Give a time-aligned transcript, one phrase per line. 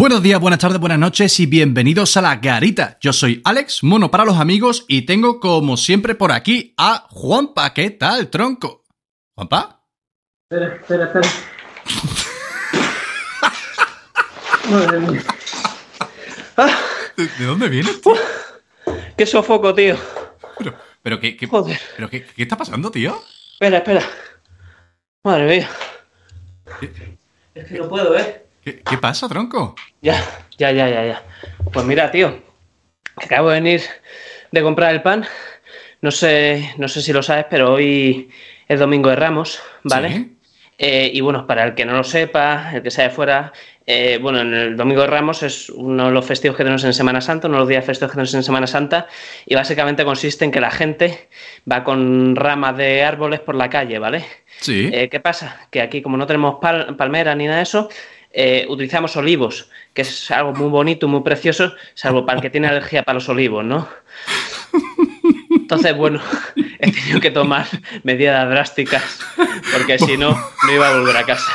[0.00, 2.96] Buenos días, buenas tardes, buenas noches y bienvenidos a la garita.
[3.02, 7.74] Yo soy Alex, mono para los amigos, y tengo como siempre por aquí a Juanpa.
[7.74, 8.84] ¿Qué tal, tronco?
[9.34, 9.84] ¿Juanpa?
[10.50, 11.28] Espera, espera, espera.
[14.70, 15.22] Madre mía.
[16.56, 16.70] Ah,
[17.18, 18.14] ¿De, de dónde vienes, tío?
[19.18, 19.96] qué sofoco, tío.
[20.56, 21.78] Pero, pero, ¿qué, qué- Joder.
[21.96, 23.22] pero qué, qué está pasando, tío?
[23.52, 24.02] Espera, espera.
[25.24, 25.68] Madre mía.
[26.80, 26.90] ¿Qué,
[27.54, 28.46] Es que no puedo, ¿eh?
[28.64, 29.74] Qué- qué pasa, tronco?
[30.02, 30.22] Ya,
[30.58, 31.22] ya, ya, ya, ya.
[31.72, 32.38] Pues mira, tío.
[33.16, 33.82] Acabo de venir
[34.50, 35.24] de comprar el pan.
[36.00, 38.30] No sé, no sé si lo sabes, pero hoy
[38.68, 40.08] es domingo de Ramos, ¿vale?
[40.10, 40.36] ¿Sí?
[40.82, 43.52] Eh, y bueno, para el que no lo sepa, el que sea de fuera,
[43.86, 46.94] eh, bueno, en el Domingo de Ramos es uno de los festivos que tenemos en
[46.94, 49.06] Semana Santa, uno de los días festivos que tenemos en Semana Santa,
[49.44, 51.28] y básicamente consiste en que la gente
[51.70, 54.24] va con ramas de árboles por la calle, ¿vale?
[54.60, 54.88] Sí.
[54.90, 55.68] Eh, ¿Qué pasa?
[55.70, 57.90] Que aquí, como no tenemos pal- palmeras ni nada de eso,
[58.32, 62.68] eh, utilizamos olivos, que es algo muy bonito, muy precioso, salvo para el que tiene
[62.68, 63.88] alergia para los olivos, ¿no?
[65.50, 66.20] Entonces, bueno,
[66.78, 67.66] he tenido que tomar
[68.02, 69.20] medidas drásticas,
[69.72, 70.30] porque si no,
[70.66, 71.52] no iba a volver a casa.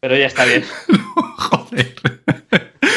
[0.00, 0.64] Pero ya está bien.
[1.36, 1.94] Joder.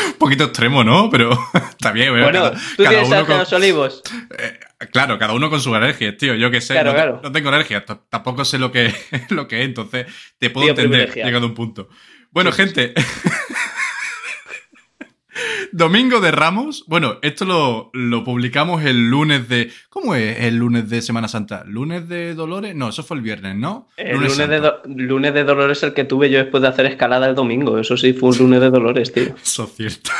[0.07, 1.09] Un poquito extremo, ¿no?
[1.09, 1.31] Pero
[1.69, 2.11] está bien.
[2.11, 4.01] Bueno, cada- ¿tú tienes alergia a con- los olivos?
[4.37, 4.59] Eh,
[4.91, 6.35] claro, cada uno con sus alergias, tío.
[6.35, 7.19] Yo que sé, Claro, no, te- claro.
[7.23, 8.93] no tengo alergia, t- tampoco sé lo que,
[9.29, 11.89] lo que es, entonces te puedo Tío entender llegado a un punto.
[12.31, 12.93] Bueno, gente.
[15.71, 16.83] Domingo de Ramos.
[16.87, 19.71] Bueno, esto lo, lo publicamos el lunes de.
[19.89, 21.63] ¿Cómo es el lunes de Semana Santa?
[21.65, 22.75] ¿Lunes de Dolores?
[22.75, 23.87] No, eso fue el viernes, ¿no?
[23.97, 27.27] El lunes, de, do- lunes de dolores el que tuve yo después de hacer escalada
[27.27, 27.79] el domingo.
[27.79, 29.33] Eso sí, fue un lunes de dolores, tío.
[29.43, 30.11] Eso es cierto.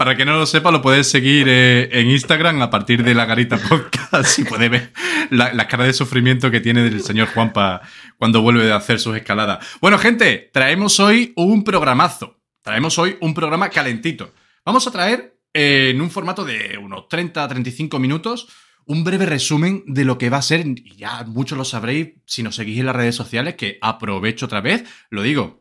[0.00, 3.26] Para que no lo sepa, lo puedes seguir eh, en Instagram a partir de la
[3.26, 4.94] Garita Podcast y puedes ver
[5.28, 7.82] la, la cara de sufrimiento que tiene el señor Juanpa
[8.16, 9.58] cuando vuelve de hacer sus escaladas.
[9.78, 12.40] Bueno, gente, traemos hoy un programazo.
[12.62, 14.32] Traemos hoy un programa calentito.
[14.64, 18.48] Vamos a traer eh, en un formato de unos 30-35 minutos
[18.86, 22.42] un breve resumen de lo que va a ser, y ya muchos lo sabréis si
[22.42, 25.60] nos seguís en las redes sociales, que aprovecho otra vez, lo digo,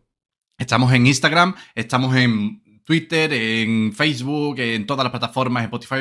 [0.59, 5.97] Estamos en Instagram, estamos en Twitter, en Facebook, en todas las plataformas, Spotify,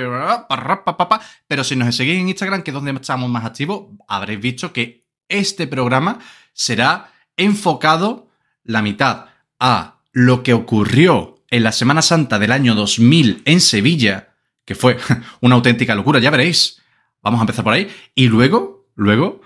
[0.48, 1.20] pa, pa.
[1.46, 5.04] pero si nos seguís en Instagram, que es donde estamos más activos, habréis visto que
[5.28, 6.18] este programa
[6.54, 8.30] será enfocado
[8.64, 9.26] la mitad
[9.60, 14.32] a lo que ocurrió en la Semana Santa del año 2000 en Sevilla,
[14.64, 14.96] que fue
[15.42, 16.80] una auténtica locura, ya veréis.
[17.20, 17.94] Vamos a empezar por ahí.
[18.14, 19.42] Y luego, luego,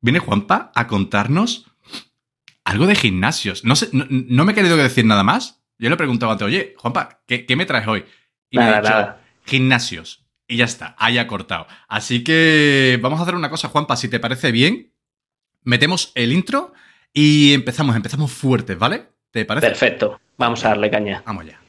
[0.00, 1.66] viene Juanpa a contarnos
[2.64, 3.62] algo de gimnasios.
[3.62, 5.57] No, sé, no, no me he querido decir nada más.
[5.78, 8.04] Yo le he preguntado antes, oye, Juanpa, ¿qué, qué me traes hoy?
[8.50, 9.20] Y me Nada, ha dicho, nada.
[9.44, 10.24] gimnasios.
[10.48, 11.66] Y ya está, haya cortado.
[11.88, 14.92] Así que vamos a hacer una cosa, Juanpa, si te parece bien.
[15.62, 16.72] Metemos el intro
[17.12, 19.08] y empezamos, empezamos fuertes, ¿vale?
[19.30, 19.66] ¿Te parece?
[19.68, 20.20] Perfecto.
[20.38, 21.22] Vamos a darle caña.
[21.26, 21.60] Vamos ya.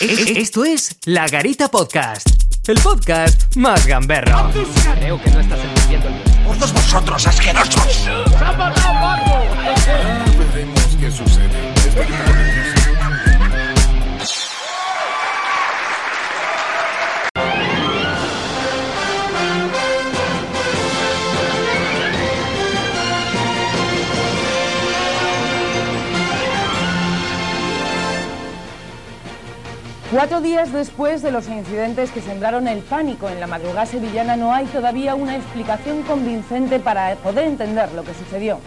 [0.00, 2.28] E- e- Esto es La Garita Podcast,
[2.68, 4.50] el podcast más gamberro.
[4.98, 8.08] Creo que no estás entendiendo el todos vosotros asquerosos.
[30.18, 34.52] Cuatro días después de los incidentes que sembraron el pánico en la madrugada sevillana, no
[34.52, 38.58] hay todavía una explicación convincente para poder entender lo que sucedió.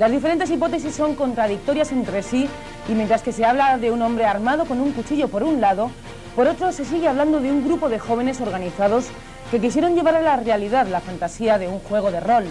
[0.00, 2.48] Las diferentes hipótesis son contradictorias entre sí
[2.88, 5.92] y mientras que se habla de un hombre armado con un cuchillo por un lado,
[6.34, 9.04] por otro se sigue hablando de un grupo de jóvenes organizados
[9.52, 12.46] que quisieron llevar a la realidad la fantasía de un juego de rol.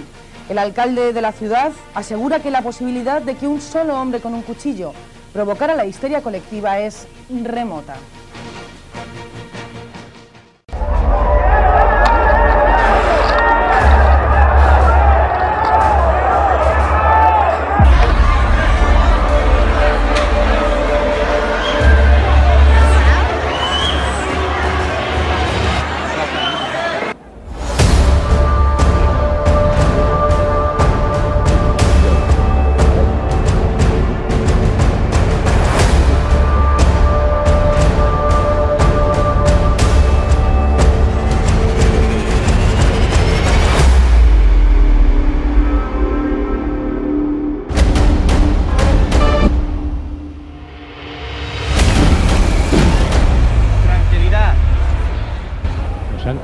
[0.47, 4.33] El alcalde de la ciudad asegura que la posibilidad de que un solo hombre con
[4.33, 4.93] un cuchillo
[5.33, 7.09] provocara la histeria colectiva es
[7.43, 7.97] remota.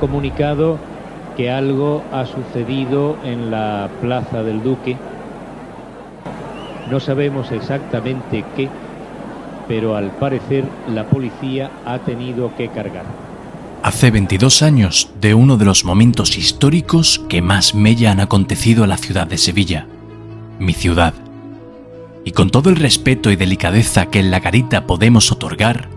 [0.04, 0.78] Comunicado
[1.34, 4.98] que algo ha sucedido en la Plaza del Duque.
[6.90, 8.68] No sabemos exactamente qué,
[9.66, 13.06] pero al parecer la policía ha tenido que cargar.
[13.82, 18.86] Hace 22 años de uno de los momentos históricos que más mella han acontecido a
[18.86, 19.86] la ciudad de Sevilla,
[20.58, 21.14] mi ciudad.
[22.26, 25.88] Y con todo el respeto y delicadeza que en la garita podemos otorgar,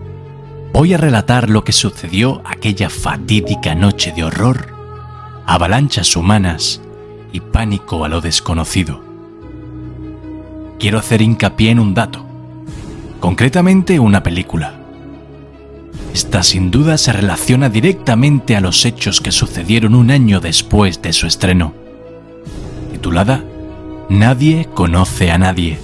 [0.72, 4.74] voy a relatar lo que sucedió aquella fatídica noche de horror,
[5.46, 6.80] avalanchas humanas
[7.32, 9.02] y pánico a lo desconocido.
[10.78, 12.24] Quiero hacer hincapié en un dato,
[13.20, 14.74] concretamente una película.
[16.14, 21.12] Esta sin duda se relaciona directamente a los hechos que sucedieron un año después de
[21.12, 21.74] su estreno,
[22.92, 23.44] titulada
[24.08, 25.78] Nadie conoce a nadie,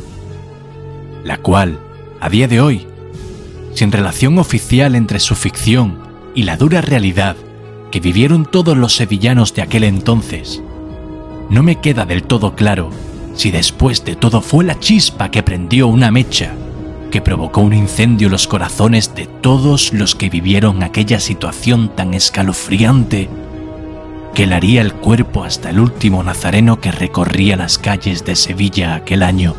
[1.25, 1.79] la cual,
[2.21, 2.87] a día de hoy,
[3.75, 5.99] sin relación oficial entre su ficción
[6.35, 7.37] y la dura realidad
[7.91, 10.63] que vivieron todos los sevillanos de aquel entonces,
[11.51, 12.91] no me queda del todo claro
[13.35, 16.55] si después de todo fue la chispa que prendió una mecha
[17.11, 22.13] que provocó un incendio en los corazones de todos los que vivieron aquella situación tan
[22.13, 23.29] escalofriante
[24.35, 29.23] que haría el cuerpo hasta el último nazareno que recorría las calles de Sevilla aquel
[29.23, 29.55] año.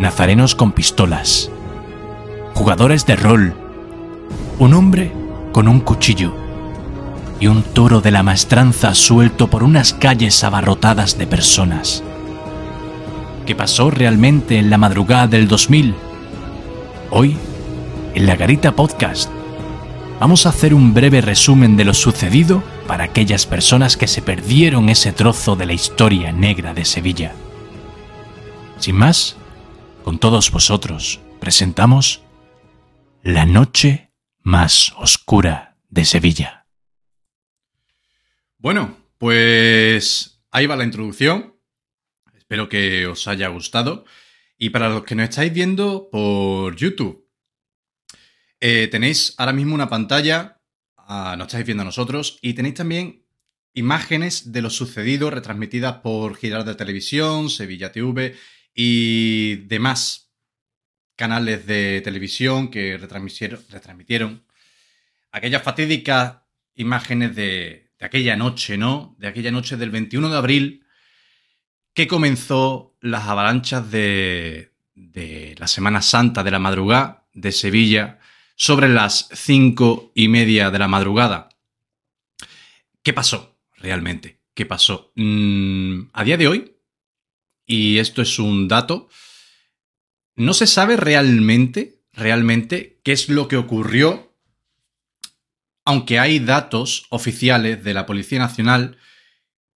[0.00, 1.52] Nazarenos con pistolas,
[2.60, 3.54] jugadores de rol,
[4.58, 5.10] un hombre
[5.50, 6.34] con un cuchillo
[7.40, 12.02] y un toro de la maestranza suelto por unas calles abarrotadas de personas.
[13.46, 15.94] ¿Qué pasó realmente en la madrugada del 2000?
[17.08, 17.34] Hoy,
[18.14, 19.30] en la Garita Podcast,
[20.20, 24.90] vamos a hacer un breve resumen de lo sucedido para aquellas personas que se perdieron
[24.90, 27.32] ese trozo de la historia negra de Sevilla.
[28.78, 29.36] Sin más,
[30.04, 32.20] con todos vosotros presentamos
[33.22, 36.66] La noche más oscura de Sevilla.
[38.56, 41.54] Bueno, pues ahí va la introducción.
[42.34, 44.06] Espero que os haya gustado.
[44.56, 47.28] Y para los que nos estáis viendo por YouTube,
[48.58, 50.62] eh, tenéis ahora mismo una pantalla,
[50.96, 53.26] ah, nos estáis viendo a nosotros, y tenéis también
[53.74, 58.34] imágenes de lo sucedido retransmitidas por Girar de Televisión, Sevilla TV
[58.74, 60.29] y demás
[61.20, 64.42] canales de televisión que retransmitieron, retransmitieron
[65.32, 66.38] aquellas fatídicas
[66.76, 69.16] imágenes de, aquella noche, ¿no?
[69.18, 70.86] De aquella noche del 21 de abril
[71.92, 78.18] que comenzó las avalanchas de, de la Semana Santa de la madrugada de Sevilla
[78.56, 81.50] sobre las cinco y media de la madrugada.
[83.02, 84.40] ¿Qué pasó realmente?
[84.54, 85.12] ¿Qué pasó?
[85.16, 86.76] Mm, a día de hoy,
[87.66, 89.10] y esto es un dato,
[90.40, 94.34] no se sabe realmente, realmente, qué es lo que ocurrió,
[95.84, 98.96] aunque hay datos oficiales de la Policía Nacional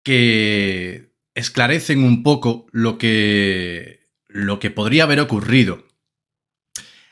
[0.02, 5.86] que esclarecen un poco lo que, lo que podría haber ocurrido.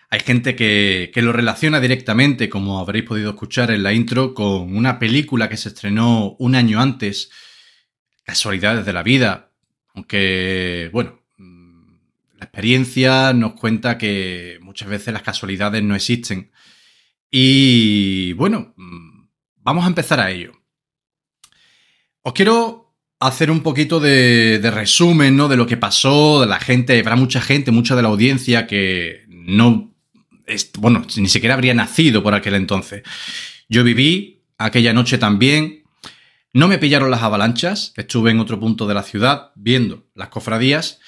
[0.08, 4.74] Hay gente que, que, lo relaciona directamente, como habréis podido escuchar en la intro, con
[4.74, 7.30] una película que se estrenó un año antes,
[8.24, 9.52] Casualidades de la Vida,
[9.94, 11.21] aunque, bueno,
[12.42, 16.50] la experiencia nos cuenta que muchas veces las casualidades no existen.
[17.30, 18.74] Y bueno,
[19.58, 20.50] vamos a empezar a ello.
[22.22, 25.46] Os quiero hacer un poquito de, resumen, ¿no?
[25.46, 29.24] De lo que pasó, de la gente, habrá mucha gente, mucha de la audiencia que
[29.28, 29.94] no,
[30.78, 33.04] bueno, ni siquiera habría nacido por aquel entonces.
[33.68, 35.84] Yo viví aquella noche también.
[36.52, 40.98] No me pillaron las avalanchas, estuve en otro punto de la ciudad viendo las cofradías,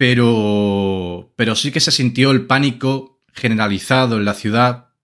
[0.00, 4.94] pero, pero sí que se sintió el pánico generalizado en la ciudad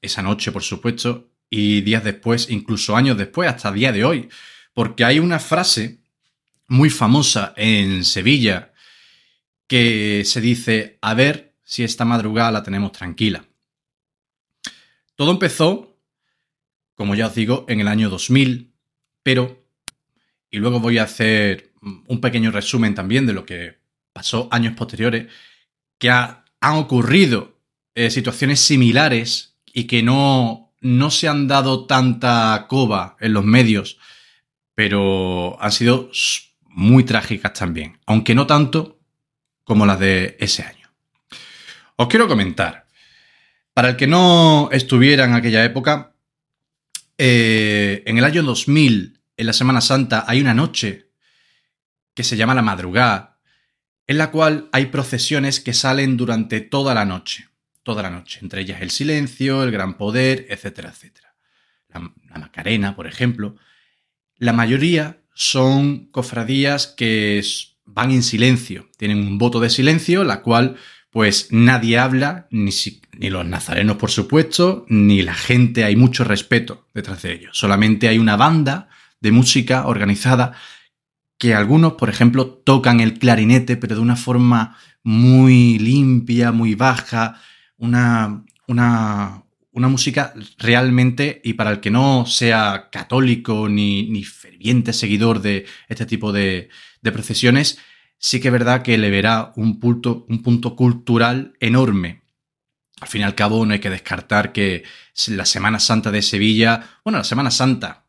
[0.00, 4.30] esa noche, por supuesto, y días después, incluso años después, hasta el día de hoy
[4.72, 5.98] porque hay una frase
[6.66, 8.72] muy famosa en Sevilla
[9.66, 13.44] que se dice, a ver si esta madrugada la tenemos tranquila.
[15.14, 15.94] Todo empezó,
[16.94, 18.72] como ya os digo, en el año 2000,
[19.22, 19.62] pero,
[20.48, 23.81] y luego voy a hacer un pequeño resumen también de lo que
[24.12, 25.32] pasó años posteriores,
[25.98, 27.58] que ha, han ocurrido
[27.94, 33.98] eh, situaciones similares y que no, no se han dado tanta coba en los medios
[34.74, 36.10] pero han sido
[36.64, 38.98] muy trágicas también, aunque no tanto
[39.64, 40.90] como las de ese año.
[41.96, 42.86] Os quiero comentar,
[43.74, 46.14] para el que no estuviera en aquella época,
[47.18, 51.10] eh, en el año 2000, en la Semana Santa, hay una noche
[52.14, 53.31] que se llama la madrugada,
[54.12, 57.48] en la cual hay procesiones que salen durante toda la noche,
[57.82, 61.34] toda la noche, entre ellas el silencio, el gran poder, etcétera, etcétera.
[61.88, 63.56] La, Macarena, por ejemplo,
[64.36, 67.42] la mayoría son cofradías que
[67.86, 70.76] van en silencio, tienen un voto de silencio, la cual
[71.10, 72.70] pues nadie habla, ni,
[73.18, 77.56] ni los nazarenos por supuesto, ni la gente, hay mucho respeto detrás de ellos.
[77.56, 78.90] Solamente hay una banda
[79.22, 80.52] de música organizada
[81.42, 87.42] que algunos, por ejemplo, tocan el clarinete, pero de una forma muy limpia, muy baja,
[87.78, 94.92] una, una, una música realmente, y para el que no sea católico ni, ni ferviente
[94.92, 96.68] seguidor de este tipo de,
[97.00, 97.80] de procesiones,
[98.18, 102.22] sí que es verdad que le verá un punto, un punto cultural enorme.
[103.00, 104.84] Al fin y al cabo, no hay que descartar que
[105.26, 108.02] la Semana Santa de Sevilla, bueno, la Semana Santa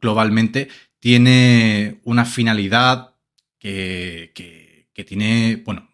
[0.00, 0.68] globalmente,
[1.06, 3.14] tiene una finalidad
[3.60, 5.88] que, que- tiene, bueno,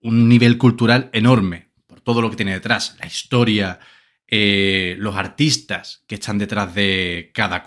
[0.00, 3.78] un nivel cultural enorme por todo lo que tiene detrás, la historia,
[4.26, 7.64] eh, los artistas que están detrás de cada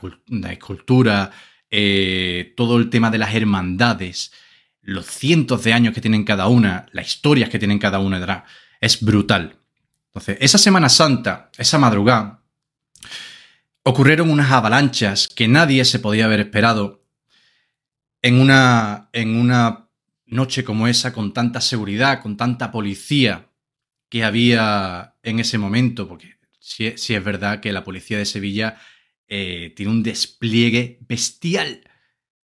[0.52, 1.32] escultura,
[1.72, 4.34] eh, todo el tema de las hermandades,
[4.82, 8.44] los cientos de años que tienen cada una, las historias que tienen cada una detrás,
[8.82, 9.60] es brutal.
[10.08, 12.44] Entonces, esa Semana Santa, esa madrugada,
[13.88, 17.06] ocurrieron unas avalanchas que nadie se podía haber esperado
[18.22, 19.90] en una, en una
[20.26, 23.50] noche como esa, con tanta seguridad, con tanta policía
[24.10, 28.78] que había en ese momento, porque sí, sí es verdad que la policía de Sevilla
[29.30, 31.90] eh, tiene un despliegue bestial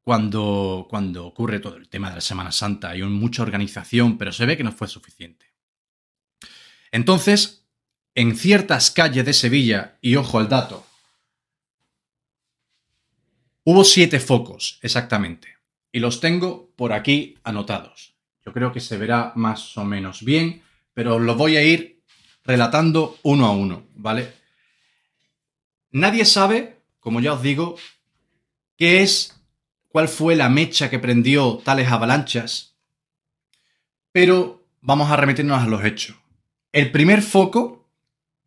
[0.03, 2.91] cuando, cuando ocurre todo el tema de la Semana Santa.
[2.91, 5.47] Hay mucha organización, pero se ve que no fue suficiente.
[6.93, 7.67] Entonces,
[8.15, 10.87] en ciertas calles de Sevilla, y ojo al dato,
[13.65, 15.49] hubo siete focos exactamente,
[15.91, 18.15] y los tengo por aquí anotados.
[18.45, 22.03] Yo creo que se verá más o menos bien, pero lo voy a ir
[22.45, 24.33] relatando uno a uno, ¿vale?
[25.91, 27.77] Nadie sabe, como ya os digo,
[28.77, 29.41] qué es,
[29.89, 32.77] cuál fue la mecha que prendió tales avalanchas,
[34.13, 36.17] pero vamos a remitirnos a los hechos.
[36.73, 37.89] El primer foco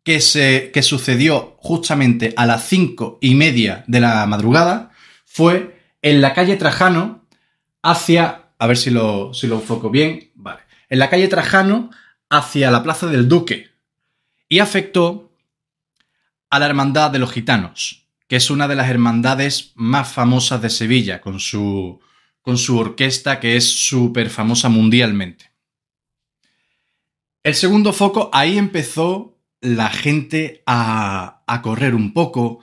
[0.02, 4.87] que, se, que sucedió justamente a las cinco y media de la madrugada
[5.28, 7.26] fue en la calle Trajano
[7.82, 11.90] hacia, a ver si lo, si lo enfoco bien, vale, en la calle Trajano
[12.30, 13.70] hacia la Plaza del Duque
[14.48, 15.32] y afectó
[16.50, 20.70] a la Hermandad de los Gitanos, que es una de las hermandades más famosas de
[20.70, 22.00] Sevilla, con su,
[22.40, 25.52] con su orquesta que es súper famosa mundialmente.
[27.42, 32.60] El segundo foco, ahí empezó la gente a, a correr un poco,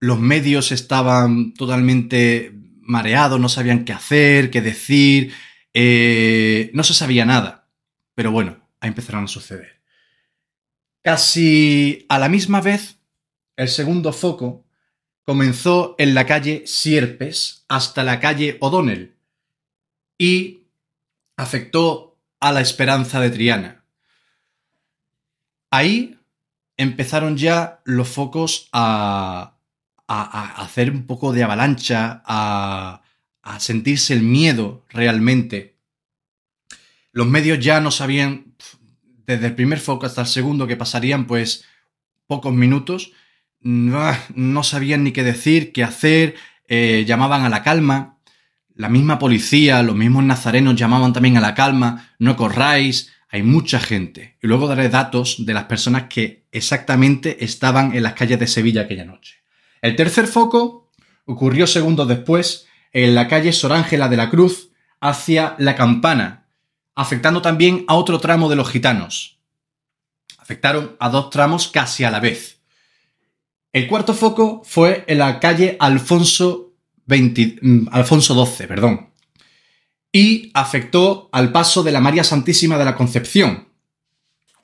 [0.00, 5.32] los medios estaban totalmente mareados, no sabían qué hacer, qué decir,
[5.74, 7.68] eh, no se sabía nada.
[8.14, 9.82] Pero bueno, ahí empezaron a suceder.
[11.02, 12.98] Casi a la misma vez,
[13.56, 14.64] el segundo foco
[15.24, 19.16] comenzó en la calle Sierpes hasta la calle O'Donnell
[20.18, 20.66] y
[21.36, 23.84] afectó a la Esperanza de Triana.
[25.70, 26.18] Ahí
[26.76, 29.55] empezaron ya los focos a,
[30.08, 33.02] a, hacer un poco de avalancha, a,
[33.58, 35.76] sentirse el miedo realmente.
[37.12, 38.54] Los medios ya no sabían,
[39.24, 41.64] desde el primer foco hasta el segundo, que pasarían pues
[42.26, 43.12] pocos minutos,
[43.60, 44.02] no,
[44.34, 46.34] no sabían ni qué decir, qué hacer,
[46.66, 48.18] eh, llamaban a la calma.
[48.74, 53.78] La misma policía, los mismos nazarenos llamaban también a la calma, no corráis, hay mucha
[53.78, 54.36] gente.
[54.42, 58.82] Y luego daré datos de las personas que exactamente estaban en las calles de Sevilla
[58.82, 59.45] aquella noche.
[59.82, 60.90] El tercer foco
[61.24, 66.46] ocurrió segundos después en la calle Sor Ángela de la Cruz hacia la Campana,
[66.94, 69.38] afectando también a otro tramo de los gitanos.
[70.38, 72.60] Afectaron a dos tramos casi a la vez.
[73.72, 76.72] El cuarto foco fue en la calle Alfonso,
[77.04, 79.10] 20 mm, Alfonso XII, perdón,
[80.10, 83.68] y afectó al paso de la María Santísima de la Concepción.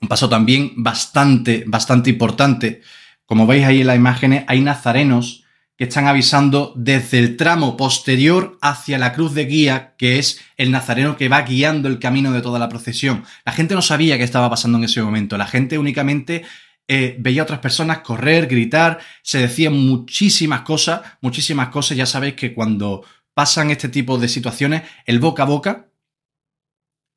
[0.01, 2.81] Un paso también bastante, bastante importante.
[3.27, 5.45] Como veis ahí en las imágenes, hay nazarenos
[5.77, 10.71] que están avisando desde el tramo posterior hacia la cruz de guía, que es el
[10.71, 13.25] nazareno que va guiando el camino de toda la procesión.
[13.45, 15.39] La gente no sabía qué estaba pasando en ese momento.
[15.39, 16.45] La gente únicamente
[16.87, 21.97] eh, veía a otras personas correr, gritar, se decían muchísimas cosas, muchísimas cosas.
[21.97, 25.89] Ya sabéis que cuando pasan este tipo de situaciones, el boca a boca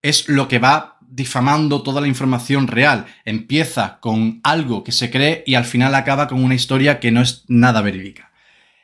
[0.02, 3.06] es lo que va difamando toda la información real.
[3.24, 7.22] Empieza con algo que se cree y al final acaba con una historia que no
[7.22, 8.32] es nada verídica.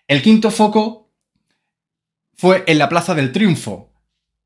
[0.07, 1.11] El quinto foco
[2.33, 3.93] fue en la Plaza del Triunfo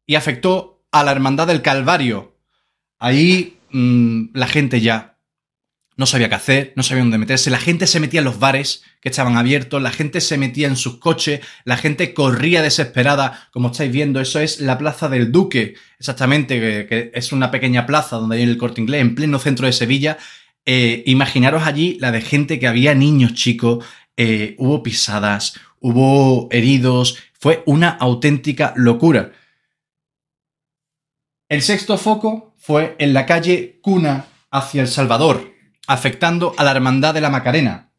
[0.06, 2.38] y afectó a la Hermandad del Calvario.
[2.98, 5.15] Ahí mmm, la gente ya
[5.98, 8.84] no sabía qué hacer, no sabía dónde meterse, la gente se metía en los bares
[9.00, 13.72] que estaban abiertos, la gente se metía en sus coches, la gente corría desesperada, como
[13.72, 18.38] estáis viendo, eso es la Plaza del Duque, exactamente, que, es una pequeña plaza donde
[18.38, 20.18] hay el corte inglés, en pleno centro de Sevilla.
[20.66, 23.86] Eh, imaginaros allí la de gente que había niños chicos,
[24.18, 29.32] eh, hubo pisadas, hubo heridos, fue una auténtica locura.
[31.48, 35.55] El sexto foco fue en la calle Cuna hacia El Salvador,
[35.88, 37.92] afectando a la Hermandad de la Macarena.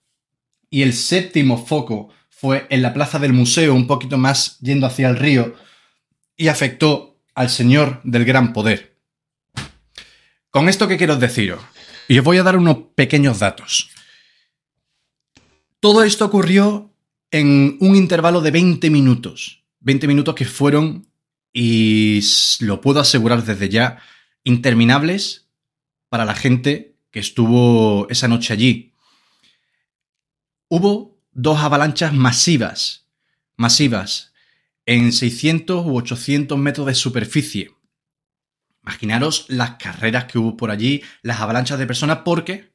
[0.70, 5.08] Y el séptimo foco fue en la plaza del museo, un poquito más yendo hacia
[5.08, 5.54] el río,
[6.36, 8.98] y afectó al Señor del Gran Poder.
[10.50, 11.60] Con esto que quiero deciros,
[12.08, 13.90] y os voy a dar unos pequeños datos.
[15.80, 16.92] Todo esto ocurrió
[17.30, 19.64] en un intervalo de 20 minutos.
[19.80, 21.06] 20 minutos que fueron,
[21.52, 22.20] y
[22.60, 23.98] lo puedo asegurar desde ya,
[24.44, 25.48] interminables
[26.08, 28.92] para la gente estuvo esa noche allí.
[30.68, 33.06] Hubo dos avalanchas masivas,
[33.56, 34.32] masivas,
[34.84, 37.72] en 600 u 800 metros de superficie.
[38.82, 42.72] Imaginaros las carreras que hubo por allí, las avalanchas de personas, porque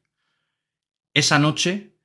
[1.14, 1.96] esa noche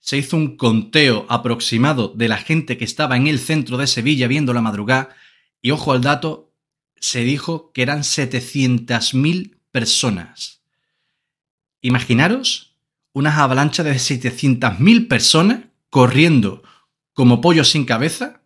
[0.00, 4.28] se hizo un conteo aproximado de la gente que estaba en el centro de Sevilla
[4.28, 5.16] viendo la madrugada,
[5.62, 6.52] y ojo al dato,
[7.00, 10.53] se dijo que eran 700.000 personas.
[11.84, 12.78] Imaginaros
[13.12, 16.62] unas avalanchas de 700.000 personas corriendo
[17.12, 18.40] como pollos sin cabeza,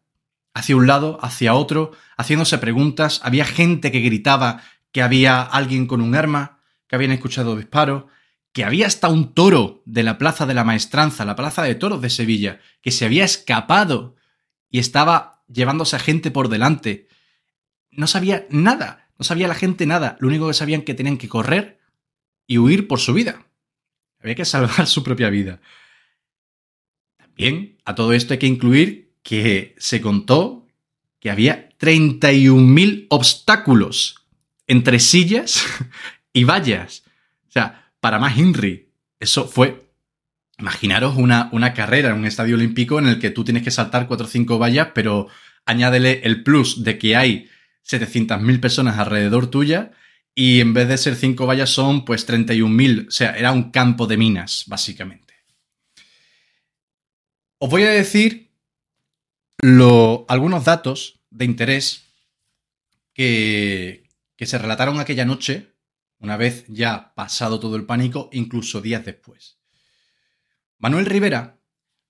[0.54, 3.20] hacia un lado, hacia otro, haciéndose preguntas.
[3.22, 8.06] Había gente que gritaba que había alguien con un arma, que habían escuchado disparos,
[8.52, 12.02] que había hasta un toro de la Plaza de la Maestranza, la Plaza de Toros
[12.02, 14.16] de Sevilla, que se había escapado
[14.68, 17.06] y estaba llevándose a gente por delante.
[17.92, 21.28] No sabía nada, no sabía la gente nada, lo único que sabían que tenían que
[21.28, 21.77] correr
[22.48, 23.46] y huir por su vida.
[24.20, 25.60] Había que salvar su propia vida.
[27.16, 30.66] También a todo esto hay que incluir que se contó
[31.20, 34.26] que había 31.000 obstáculos
[34.66, 35.64] entre sillas
[36.32, 37.04] y vallas.
[37.48, 39.90] O sea, para más Henry, eso fue,
[40.58, 44.08] imaginaros una, una carrera en un estadio olímpico en el que tú tienes que saltar
[44.08, 45.28] 4 o 5 vallas, pero
[45.66, 47.48] añádele el plus de que hay
[47.86, 49.92] 700.000 personas alrededor tuya
[50.38, 53.08] y en vez de ser 5 vallas son pues 31.000.
[53.08, 55.34] O sea, era un campo de minas, básicamente.
[57.58, 58.52] Os voy a decir
[59.60, 62.14] lo, algunos datos de interés
[63.12, 65.74] que, que se relataron aquella noche,
[66.20, 69.58] una vez ya pasado todo el pánico, incluso días después.
[70.78, 71.58] Manuel Rivera,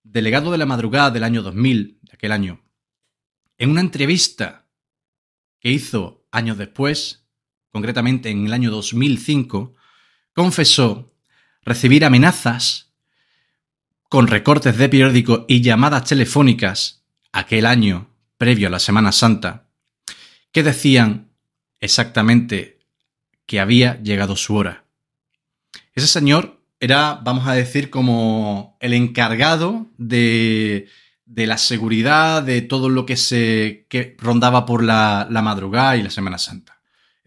[0.03, 2.62] delegado de la madrugada del año 2000, de aquel año,
[3.57, 4.67] en una entrevista
[5.61, 7.28] que hizo años después,
[7.72, 9.74] concretamente en el año 2005,
[10.33, 11.12] confesó
[11.62, 12.92] recibir amenazas
[14.09, 19.66] con recortes de periódico y llamadas telefónicas aquel año previo a la Semana Santa,
[20.52, 21.31] que decían
[21.81, 22.78] exactamente
[23.46, 24.85] que había llegado su hora.
[25.94, 30.88] Ese señor era, vamos a decir, como el encargado de,
[31.26, 36.02] de la seguridad de todo lo que se que rondaba por la, la madrugada y
[36.02, 36.78] la Semana Santa.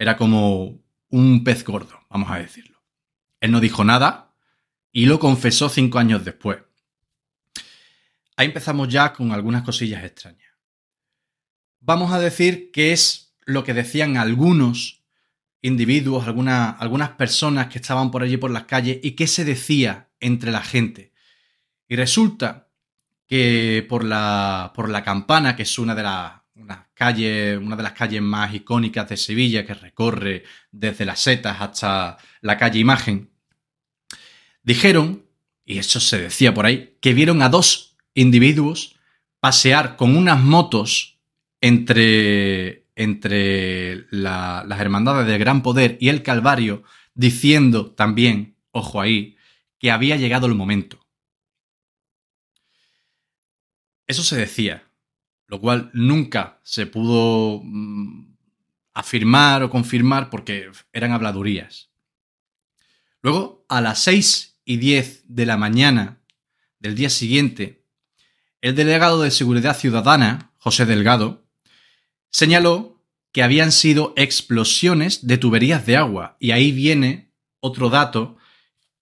[0.02, 2.82] Era como un pez gordo, vamos a decirlo.
[3.40, 4.34] Él no dijo nada
[4.92, 6.58] y lo confesó cinco años después.
[8.36, 10.56] Ahí empezamos ya con algunas cosillas extrañas.
[11.82, 15.04] Vamos a decir que es lo que decían algunos
[15.62, 20.50] individuos, algunas personas que estaban por allí por las calles y qué se decía entre
[20.50, 21.14] la gente.
[21.88, 22.70] Y resulta
[23.28, 27.84] que por la, por la campana, que es una de, las una, calle, una de
[27.84, 33.30] las calles más icónicas de Sevilla, que recorre desde las setas hasta la calle Imagen,
[34.64, 35.26] dijeron,
[35.66, 38.96] y eso se decía por ahí, que vieron a dos individuos
[39.40, 41.20] pasear con unas motos
[41.62, 49.38] entre, entre la, las hermandades del Gran Poder y el Calvario, diciendo también, ojo ahí,
[49.80, 51.00] que había llegado el momento.
[54.08, 54.91] Eso se decía,
[55.52, 58.38] lo cual nunca se pudo mm,
[58.94, 61.90] afirmar o confirmar porque eran habladurías.
[63.22, 66.22] Luego, a las 6 y 10 de la mañana
[66.80, 67.84] del día siguiente,
[68.62, 71.46] el delegado de Seguridad Ciudadana, José Delgado,
[72.30, 76.38] señaló que habían sido explosiones de tuberías de agua.
[76.40, 78.38] Y ahí viene otro dato,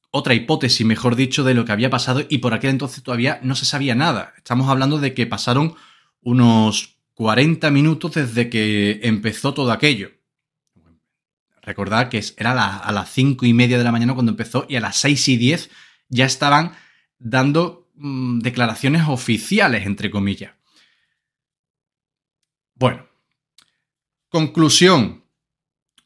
[0.09, 3.55] otra hipótesis, mejor dicho, de lo que había pasado y por aquel entonces todavía no
[3.55, 4.33] se sabía nada.
[4.35, 5.75] Estamos hablando de que pasaron
[6.21, 10.11] unos 40 minutos desde que empezó todo aquello.
[11.61, 14.81] Recordad que era a las cinco y media de la mañana cuando empezó y a
[14.81, 15.69] las seis y diez
[16.07, 16.73] ya estaban
[17.19, 20.53] dando mm, declaraciones oficiales, entre comillas.
[22.75, 23.05] Bueno,
[24.29, 25.25] conclusión.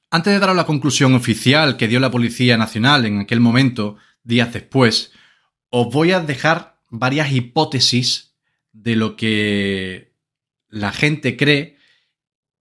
[0.09, 4.51] Antes de dar la conclusión oficial que dio la Policía Nacional en aquel momento, días
[4.51, 5.11] después,
[5.69, 8.32] os voy a dejar varias hipótesis
[8.73, 10.11] de lo que
[10.67, 11.77] la gente cree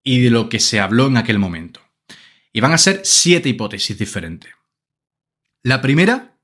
[0.04, 1.82] y de lo que se habló en aquel momento.
[2.54, 4.52] Y van a ser siete hipótesis diferentes.
[5.64, 6.38] La primera,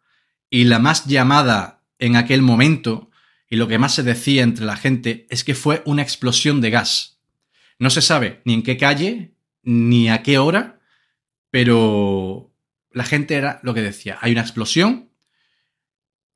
[0.50, 3.12] y la más llamada en aquel momento,
[3.50, 6.70] y lo que más se decía entre la gente, es que fue una explosión de
[6.70, 7.20] gas.
[7.78, 10.80] No se sabe ni en qué calle, ni a qué hora,
[11.50, 12.54] pero
[12.92, 14.18] la gente era lo que decía.
[14.22, 15.10] Hay una explosión,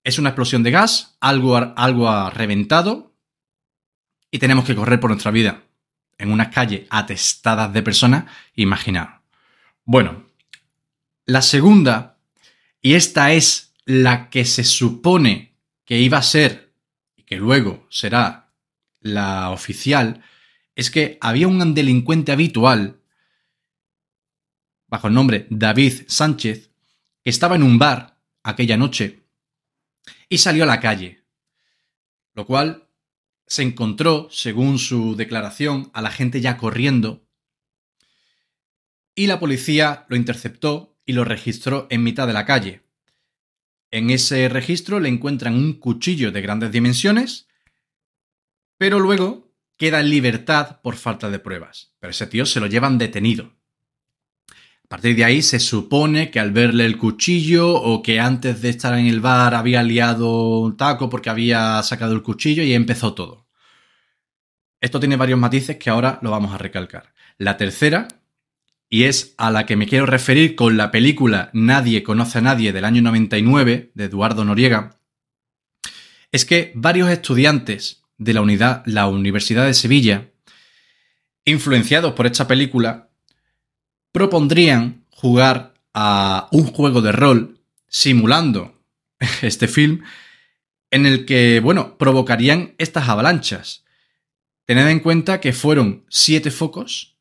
[0.03, 3.10] es una explosión de gas, algo, algo ha reventado
[4.31, 5.63] y tenemos que correr por nuestra vida
[6.17, 9.21] en unas calles atestadas de personas, imaginar.
[9.83, 10.25] Bueno,
[11.25, 12.17] la segunda,
[12.81, 16.73] y esta es la que se supone que iba a ser
[17.15, 18.53] y que luego será
[19.01, 20.23] la oficial,
[20.75, 23.01] es que había un delincuente habitual
[24.87, 26.69] bajo el nombre David Sánchez,
[27.23, 29.23] que estaba en un bar aquella noche
[30.29, 31.23] y salió a la calle,
[32.33, 32.87] lo cual
[33.51, 37.27] se encontró, según su declaración, a la gente ya corriendo
[39.13, 42.83] y la policía lo interceptó y lo registró en mitad de la calle.
[43.91, 47.49] En ese registro le encuentran un cuchillo de grandes dimensiones,
[48.77, 51.93] pero luego queda en libertad por falta de pruebas.
[51.99, 53.57] Pero ese tío se lo llevan detenido.
[54.91, 58.67] A partir de ahí se supone que al verle el cuchillo o que antes de
[58.67, 63.13] estar en el bar había liado un taco porque había sacado el cuchillo y empezó
[63.13, 63.47] todo.
[64.81, 67.13] Esto tiene varios matices que ahora lo vamos a recalcar.
[67.37, 68.09] La tercera,
[68.89, 72.73] y es a la que me quiero referir con la película Nadie conoce a nadie
[72.73, 74.99] del año 99 de Eduardo Noriega,
[76.33, 80.31] es que varios estudiantes de la, unidad, la Universidad de Sevilla,
[81.45, 83.10] influenciados por esta película,
[84.11, 88.81] propondrían jugar a un juego de rol simulando
[89.41, 90.03] este film
[90.89, 93.85] en el que, bueno, provocarían estas avalanchas.
[94.65, 97.17] Tened en cuenta que fueron siete focos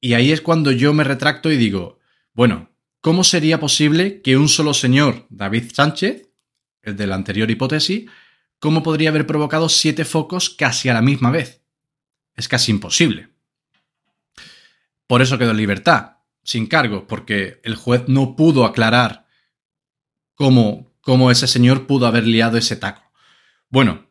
[0.00, 2.00] y ahí es cuando yo me retracto y digo,
[2.32, 6.28] bueno, ¿cómo sería posible que un solo señor, David Sánchez,
[6.82, 8.10] el de la anterior hipótesis,
[8.58, 11.62] cómo podría haber provocado siete focos casi a la misma vez?
[12.34, 13.31] Es casi imposible.
[15.12, 19.26] Por eso quedó en libertad, sin cargos, porque el juez no pudo aclarar
[20.34, 23.12] cómo, cómo ese señor pudo haber liado ese taco.
[23.68, 24.06] Bueno,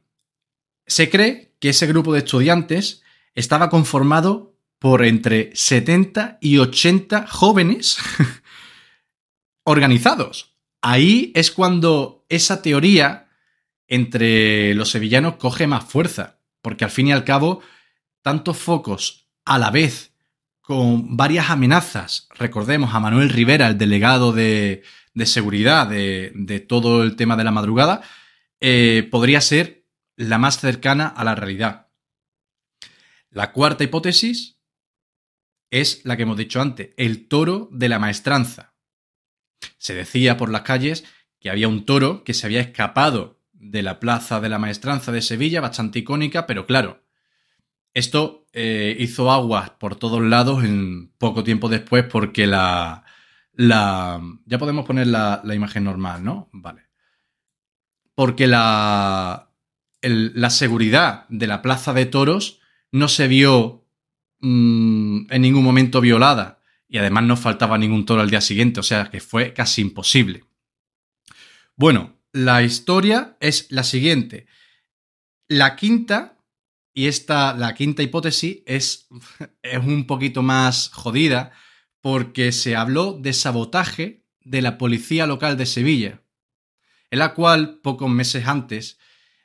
[0.85, 3.01] se cree que ese grupo de estudiantes
[3.33, 7.97] estaba conformado por entre 70 y 80 jóvenes
[9.63, 10.53] organizados.
[10.83, 13.27] Ahí es cuando esa teoría
[13.87, 17.63] entre los sevillanos coge más fuerza, porque al fin y al cabo,
[18.21, 20.10] tantos focos a la vez,
[20.71, 27.03] con varias amenazas, recordemos a Manuel Rivera, el delegado de, de seguridad de, de, todo
[27.03, 28.03] el tema de la madrugada,
[28.61, 31.89] eh, podría ser la más cercana a la realidad.
[33.31, 34.59] La cuarta hipótesis
[35.71, 38.73] es la que hemos dicho antes, el toro de la maestranza.
[39.77, 41.03] Se decía por las calles
[41.41, 45.21] que había un toro que se había escapado de la plaza de la maestranza de
[45.21, 47.03] Sevilla, bastante icónica, pero claro,
[47.93, 53.03] esto eh, hizo aguas por todos lados en poco tiempo después porque la...
[53.53, 56.49] la ya podemos poner la, la imagen normal, ¿no?
[56.53, 56.83] Vale.
[58.15, 59.51] Porque la,
[60.01, 62.59] el, la seguridad de la plaza de toros
[62.91, 63.85] no se vio
[64.39, 68.83] mmm, en ningún momento violada y además no faltaba ningún toro al día siguiente, o
[68.83, 70.43] sea que fue casi imposible.
[71.77, 74.45] Bueno, la historia es la siguiente.
[75.47, 76.37] La quinta,
[76.93, 79.07] y esta, la quinta hipótesis es,
[79.61, 81.51] es un poquito más jodida
[82.01, 86.21] porque se habló de sabotaje de la policía local de Sevilla,
[87.11, 88.97] en la cual pocos meses antes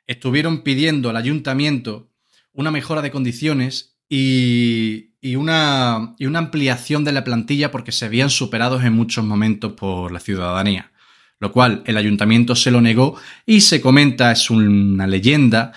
[0.06, 2.10] estuvieron pidiendo al ayuntamiento
[2.52, 8.06] una mejora de condiciones y, y, una, y, una, ampliación de la plantilla porque se
[8.06, 10.92] habían superado en muchos momentos por la ciudadanía.
[11.38, 15.72] Lo cual el ayuntamiento se lo negó y se comenta, es una leyenda,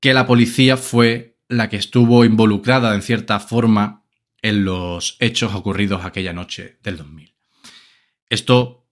[0.00, 4.04] que la policía fue la que estuvo involucrada en cierta forma
[4.42, 7.34] en los hechos ocurridos aquella noche del 2000.
[8.28, 8.88] Esto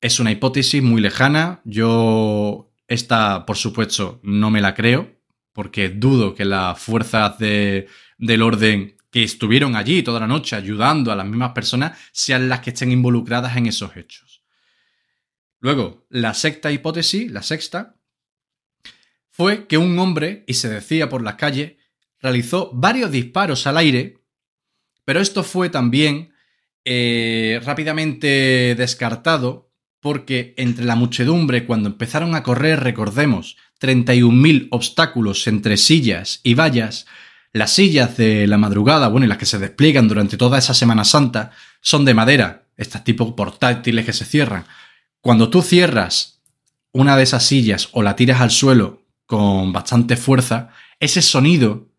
[0.00, 1.60] es una hipótesis muy lejana.
[1.64, 5.20] Yo esta, por supuesto, no me la creo
[5.52, 11.10] porque dudo que las fuerzas de, del orden que estuvieron allí toda la noche ayudando
[11.10, 14.42] a las mismas personas sean las que estén involucradas en esos hechos.
[15.58, 17.96] Luego, la sexta hipótesis, la sexta,
[19.40, 21.72] fue que un hombre, y se decía por las calles,
[22.20, 24.18] realizó varios disparos al aire,
[25.06, 26.34] pero esto fue también
[26.84, 35.78] eh, rápidamente descartado porque entre la muchedumbre, cuando empezaron a correr, recordemos, 31.000 obstáculos entre
[35.78, 37.06] sillas y vallas,
[37.54, 41.04] las sillas de la madrugada, bueno, y las que se despliegan durante toda esa Semana
[41.04, 44.66] Santa, son de madera, estas tipo portátiles que se cierran.
[45.22, 46.42] Cuando tú cierras
[46.92, 48.99] una de esas sillas o la tiras al suelo
[49.30, 51.94] con bastante fuerza, ese sonido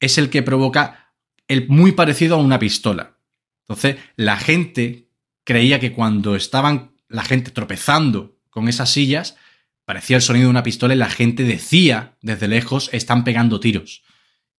[0.00, 1.12] es el que provoca
[1.48, 3.18] el muy parecido a una pistola.
[3.64, 5.10] Entonces, la gente
[5.44, 9.36] creía que cuando estaban la gente tropezando con esas sillas,
[9.84, 14.02] parecía el sonido de una pistola y la gente decía desde lejos, están pegando tiros.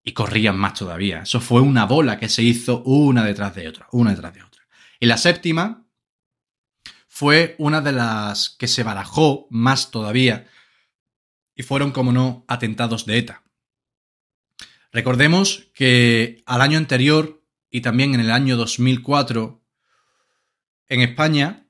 [0.03, 1.23] Y corrían más todavía.
[1.23, 4.67] Eso fue una bola que se hizo una detrás de otra, una detrás de otra.
[4.99, 5.87] Y la séptima
[7.07, 10.45] fue una de las que se barajó más todavía
[11.55, 13.43] y fueron, como no, atentados de ETA.
[14.91, 19.61] Recordemos que al año anterior y también en el año 2004,
[20.87, 21.67] en España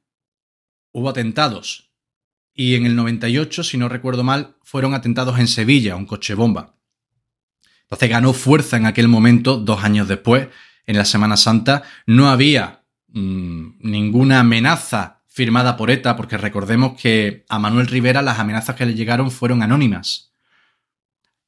[0.91, 1.91] hubo atentados.
[2.53, 6.77] Y en el 98, si no recuerdo mal, fueron atentados en Sevilla, un coche bomba.
[7.81, 10.47] Entonces ganó fuerza en aquel momento, dos años después,
[10.85, 11.83] en la Semana Santa.
[12.05, 18.39] No había mmm, ninguna amenaza firmada por ETA, porque recordemos que a Manuel Rivera las
[18.39, 20.31] amenazas que le llegaron fueron anónimas.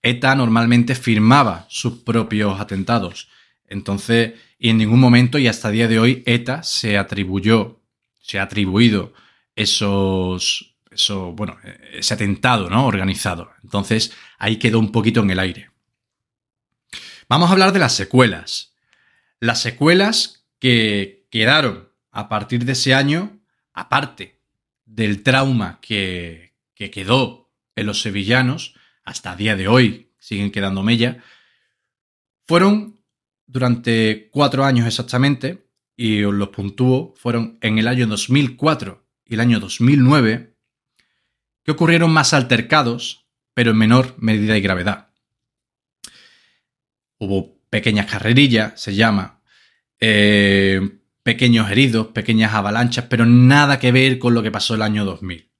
[0.01, 3.29] ETA normalmente firmaba sus propios atentados.
[3.65, 7.79] Entonces, y en ningún momento y hasta día de hoy ETA se atribuyó,
[8.19, 9.13] se ha atribuido
[9.55, 11.55] esos, eso, bueno,
[11.93, 12.87] ese atentado, ¿no?
[12.87, 13.51] Organizado.
[13.63, 15.71] Entonces, ahí quedó un poquito en el aire.
[17.29, 18.73] Vamos a hablar de las secuelas.
[19.39, 23.36] Las secuelas que quedaron a partir de ese año,
[23.77, 24.41] aparte
[24.85, 31.23] del trauma que, que quedó en los sevillanos, hasta día de hoy siguen quedando mella,
[32.47, 32.99] fueron
[33.45, 39.39] durante cuatro años exactamente, y os los puntúo, fueron en el año 2004 y el
[39.41, 40.55] año 2009,
[41.63, 45.09] que ocurrieron más altercados, pero en menor medida y gravedad.
[47.19, 49.43] Hubo pequeñas carrerillas, se llama,
[49.99, 50.81] eh,
[51.27, 55.51] pequeños heridos, pequeñas avalanchas, pero nada que ver con lo que pasó el año 2000.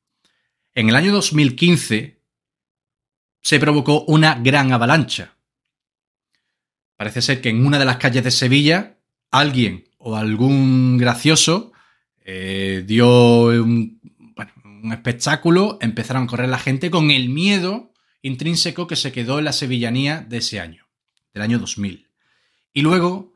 [0.73, 2.21] En el año 2015
[3.41, 5.36] se provocó una gran avalancha,
[6.95, 8.97] Parece ser que en una de las calles de Sevilla
[9.30, 11.73] alguien o algún gracioso
[12.23, 13.99] eh, dio un,
[14.73, 19.45] un espectáculo, empezaron a correr la gente con el miedo intrínseco que se quedó en
[19.45, 20.88] la sevillanía de ese año,
[21.34, 22.10] del año 2000.
[22.71, 23.36] Y luego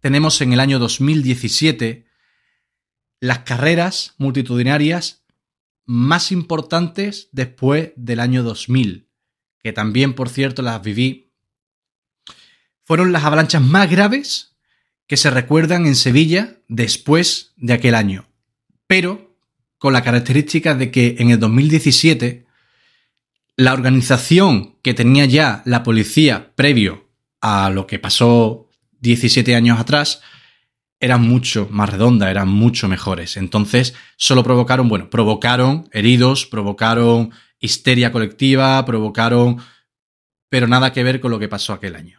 [0.00, 2.06] tenemos en el año 2017
[3.20, 5.24] las carreras multitudinarias
[5.84, 9.08] más importantes después del año 2000,
[9.62, 11.32] que también, por cierto, las viví.
[12.84, 14.56] Fueron las avalanchas más graves
[15.06, 18.28] que se recuerdan en Sevilla después de aquel año,
[18.86, 19.36] pero
[19.78, 22.46] con la característica de que en el 2017
[23.56, 27.08] la organización que tenía ya la policía previo
[27.40, 28.67] a lo que pasó
[29.00, 30.20] 17 años atrás
[31.00, 33.36] eran mucho más redonda, eran mucho mejores.
[33.36, 39.58] Entonces, solo provocaron, bueno, provocaron heridos, provocaron histeria colectiva, provocaron,
[40.48, 42.18] pero nada que ver con lo que pasó aquel año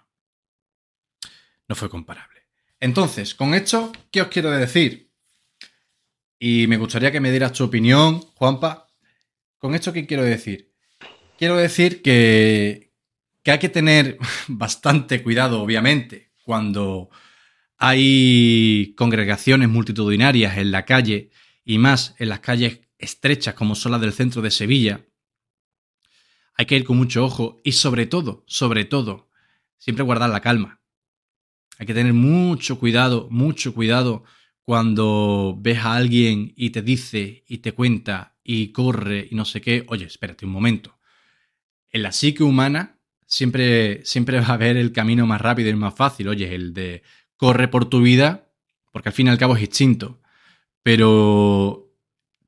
[1.69, 2.47] no fue comparable.
[2.81, 5.11] Entonces, con esto, ¿qué os quiero decir?
[6.39, 8.87] Y me gustaría que me dieras tu opinión, Juanpa.
[9.59, 10.73] ¿Con esto qué quiero decir?
[11.37, 12.91] Quiero decir que,
[13.43, 17.11] que hay que tener bastante cuidado, obviamente, cuando
[17.77, 21.29] hay congregaciones multitudinarias en la calle
[21.63, 25.05] y más en las calles estrechas como son las del centro de Sevilla.
[26.55, 29.29] Hay que ir con mucho ojo y sobre todo, sobre todo,
[29.77, 30.81] siempre guardar la calma.
[31.77, 34.23] Hay que tener mucho cuidado, mucho cuidado
[34.63, 39.61] cuando ves a alguien y te dice y te cuenta y corre y no sé
[39.61, 39.85] qué.
[39.87, 40.97] Oye, espérate un momento.
[41.91, 42.98] En la psique humana
[43.29, 46.27] siempre, siempre va a haber el camino más rápido y más fácil.
[46.27, 47.03] Oye, el de
[47.37, 48.49] corre por tu vida,
[48.91, 50.19] porque al fin y al cabo es instinto.
[50.83, 51.87] Pero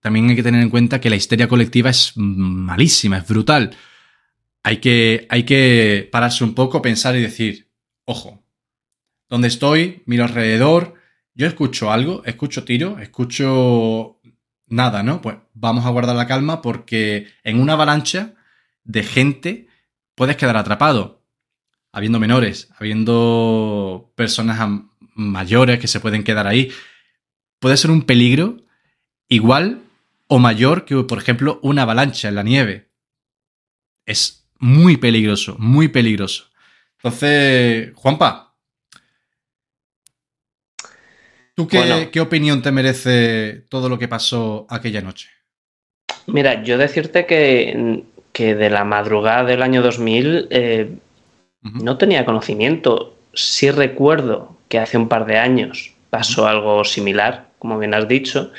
[0.02, 3.76] también hay que tener en cuenta que la histeria colectiva es malísima, es brutal.
[4.64, 7.70] Hay que, hay que pararse un poco, pensar y decir,
[8.06, 8.44] ojo,
[9.30, 10.96] donde estoy, miro alrededor,
[11.34, 14.20] yo escucho algo, escucho tiro, escucho
[14.68, 15.22] nada, ¿no?
[15.22, 18.36] Pues vamos a guardar la calma porque en una avalancha
[18.84, 19.68] de gente
[20.22, 21.24] puedes quedar atrapado.
[21.92, 24.60] habiendo menores, habiendo personas
[25.16, 26.72] mayores que se pueden quedar ahí,
[27.58, 28.58] puede ser un peligro
[29.30, 29.82] igual
[30.28, 32.92] o mayor que, por ejemplo, una avalancha en la nieve.
[34.06, 36.52] Es muy peligroso, muy peligroso.
[36.98, 38.56] Entonces, Juanpa,
[41.56, 45.32] ¿tú qué, qué opinión te merece todo lo que pasó aquella noche?
[46.28, 48.04] Mira, yo decirte que,
[48.42, 50.96] que de la madrugada del año 2000 eh,
[51.62, 53.16] no tenía conocimiento.
[53.36, 58.52] Sí recuerdo que hace un par de años pasó algo similar, como bien has dicho,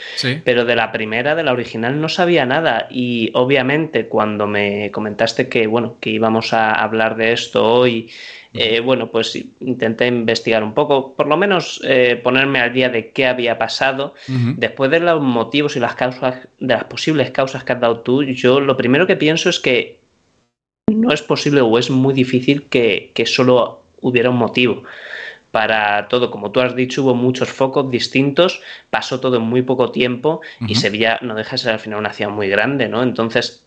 [0.44, 2.86] pero de la primera, de la original, no sabía nada.
[2.92, 8.08] Y obviamente cuando me comentaste que, bueno, que íbamos a hablar de esto hoy,
[8.54, 13.10] eh, bueno, pues intenté investigar un poco, por lo menos eh, ponerme al día de
[13.10, 14.14] qué había pasado.
[14.56, 18.22] Después de los motivos y las causas, de las posibles causas que has dado tú,
[18.24, 20.00] yo lo primero que pienso es que
[20.90, 24.82] no es posible o es muy difícil que, que solo hubiera un motivo
[25.50, 26.30] para todo.
[26.30, 28.60] Como tú has dicho, hubo muchos focos distintos,
[28.90, 32.12] pasó todo en muy poco tiempo y Sevilla no deja de ser al final una
[32.12, 33.02] ciudad muy grande, ¿no?
[33.02, 33.66] Entonces,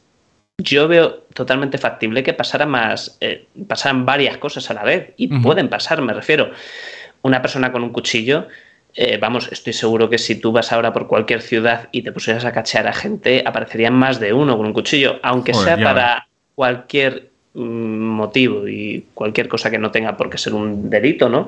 [0.58, 5.28] yo veo totalmente factible que pasara más, eh, pasaran varias cosas a la vez y
[5.28, 6.52] pueden pasar, me refiero.
[7.22, 8.48] Una persona con un cuchillo,
[8.94, 12.46] eh, vamos, estoy seguro que si tú vas ahora por cualquier ciudad y te pusieras
[12.46, 17.30] a cachear a gente, aparecerían más de uno con un cuchillo, aunque sea para cualquier
[17.56, 21.48] motivo y cualquier cosa que no tenga por qué ser un delito, ¿no?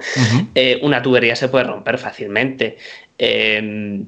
[0.55, 2.77] Eh, una tubería se puede romper fácilmente.
[3.17, 4.03] Eh,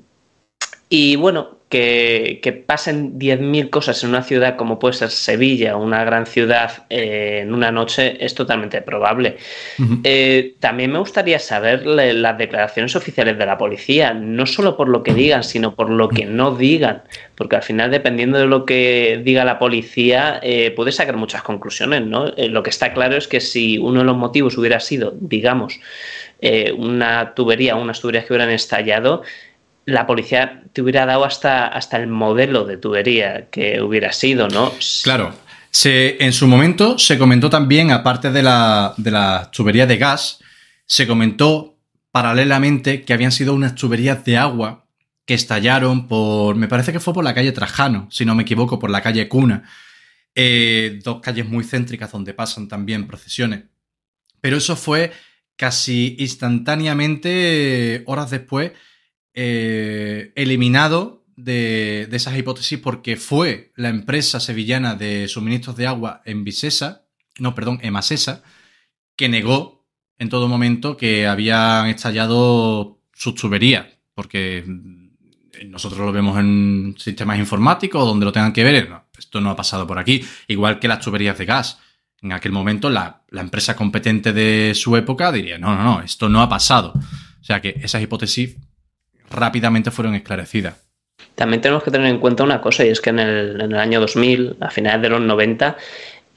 [0.90, 6.04] y bueno, que, que pasen 10.000 cosas en una ciudad como puede ser Sevilla, una
[6.04, 9.38] gran ciudad, eh, en una noche, es totalmente probable.
[10.04, 15.04] Eh, también me gustaría saber las declaraciones oficiales de la policía, no solo por lo
[15.04, 17.04] que digan, sino por lo que no digan,
[17.36, 22.04] porque al final, dependiendo de lo que diga la policía, eh, puede sacar muchas conclusiones.
[22.04, 22.34] ¿no?
[22.36, 25.80] lo que está claro es que si uno de los motivos hubiera sido, digamos,
[26.78, 29.24] una tubería, unas tuberías que hubieran estallado,
[29.90, 34.72] la policía te hubiera dado hasta, hasta el modelo de tubería que hubiera sido, ¿no?
[35.04, 35.34] Claro.
[35.84, 40.40] En su momento se comentó también, aparte de la, de la tubería de gas,
[40.86, 41.78] se comentó
[42.12, 44.86] paralelamente que habían sido unas tuberías de agua
[45.26, 48.80] que estallaron por, me parece que fue por la calle Trajano, si no me equivoco,
[48.80, 49.70] por la calle Cuna.
[50.34, 53.66] Eh, dos calles muy céntricas donde pasan también procesiones.
[54.42, 55.12] Pero eso fue
[55.56, 58.72] casi instantáneamente, horas después,
[59.42, 66.44] eh, eliminado de, esas hipótesis porque fue la empresa sevillana de suministros de agua en
[66.44, 67.06] Visesa,
[67.38, 68.44] no, perdón, en Masesa,
[69.16, 74.66] que negó en todo momento que habían estallado sus tuberías, porque
[75.68, 78.92] nosotros lo vemos en sistemas informáticos donde lo tengan que ver.
[79.18, 80.22] esto no ha pasado por aquí.
[80.50, 81.80] Igual que las tuberías de gas.
[82.22, 86.28] En aquel momento la, la, empresa competente de su época diría, no, no, no, esto
[86.28, 86.92] no ha pasado.
[86.94, 88.58] O sea que esas hipótesis
[89.30, 90.76] rápidamente fueron esclarecidas.
[91.36, 93.80] También tenemos que tener en cuenta una cosa, y es que en el, en el
[93.80, 95.78] año 2000, a finales de los 90,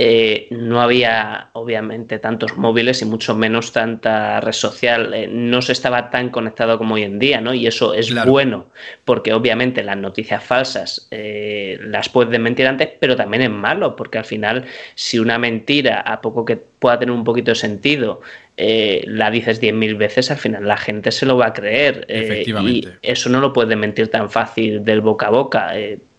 [0.04, 5.14] eh, no había obviamente tantos móviles y mucho menos tanta red social.
[5.14, 7.54] Eh, no se estaba tan conectado como hoy en día, ¿no?
[7.54, 8.66] Y eso es bueno,
[9.04, 14.18] porque obviamente las noticias falsas eh, las puedes mentir antes, pero también es malo, porque
[14.18, 14.64] al final,
[14.96, 18.22] si una mentira, a poco que pueda tener un poquito de sentido,
[18.56, 22.06] la dices diez mil veces, al final la gente se lo va a creer.
[22.08, 25.72] y eso no lo puedes mentir tan fácil del boca a boca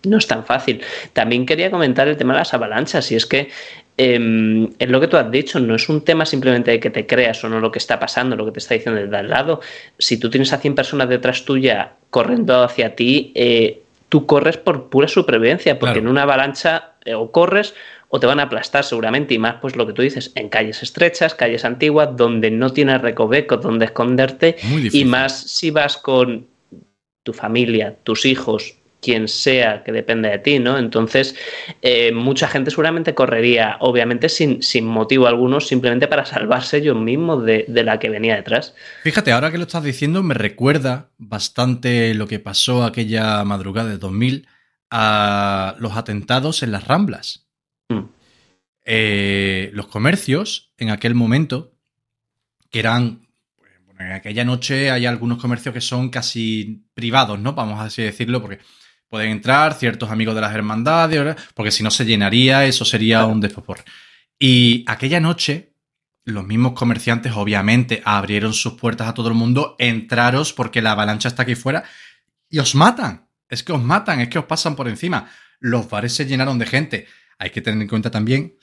[0.06, 0.80] no es tan fácil.
[1.12, 3.50] También quería comentar el tema de las avalanchas, y es que
[3.96, 7.06] em, es lo que tú has dicho, no es un tema simplemente de que te
[7.06, 9.60] creas o no lo que está pasando, lo que te está diciendo desde al lado.
[9.98, 14.88] Si tú tienes a 100 personas detrás tuya corriendo hacia ti, eh, tú corres por
[14.88, 17.74] pura supervivencia, porque en una avalancha eh, o corres
[18.08, 20.84] o te van a aplastar seguramente, y más pues lo que tú dices, en calles
[20.84, 24.54] estrechas, calles antiguas, donde no tienes recovecos donde esconderte,
[24.92, 26.46] y más si vas con
[27.24, 30.78] tu familia, tus hijos, quien sea que depende de ti, ¿no?
[30.78, 31.36] Entonces,
[31.82, 37.44] eh, mucha gente seguramente correría, obviamente sin, sin, motivo alguno, simplemente para salvarse ellos mismos
[37.44, 38.74] de, la que venía detrás.
[39.02, 43.98] Fíjate, ahora que lo estás diciendo, me recuerda bastante lo que pasó aquella madrugada de
[43.98, 44.48] 2000
[44.90, 47.46] a los atentados en las Ramblas.
[47.90, 48.04] Mm.
[48.86, 51.72] Eh, los comercios, en aquel momento,
[52.70, 53.24] que eran
[53.98, 57.54] en aquella noche hay algunos comercios que son casi privados, ¿no?
[57.54, 58.58] Vamos a así decirlo, porque
[59.14, 63.40] pueden entrar ciertos amigos de las hermandades, porque si no se llenaría, eso sería un
[63.40, 63.78] despopor.
[64.40, 65.72] Y aquella noche,
[66.24, 71.28] los mismos comerciantes obviamente abrieron sus puertas a todo el mundo, entraros porque la avalancha
[71.28, 71.84] está aquí fuera
[72.50, 73.28] y os matan.
[73.48, 75.30] Es que os matan, es que os pasan por encima.
[75.60, 77.06] Los bares se llenaron de gente.
[77.38, 78.56] Hay que tener en cuenta también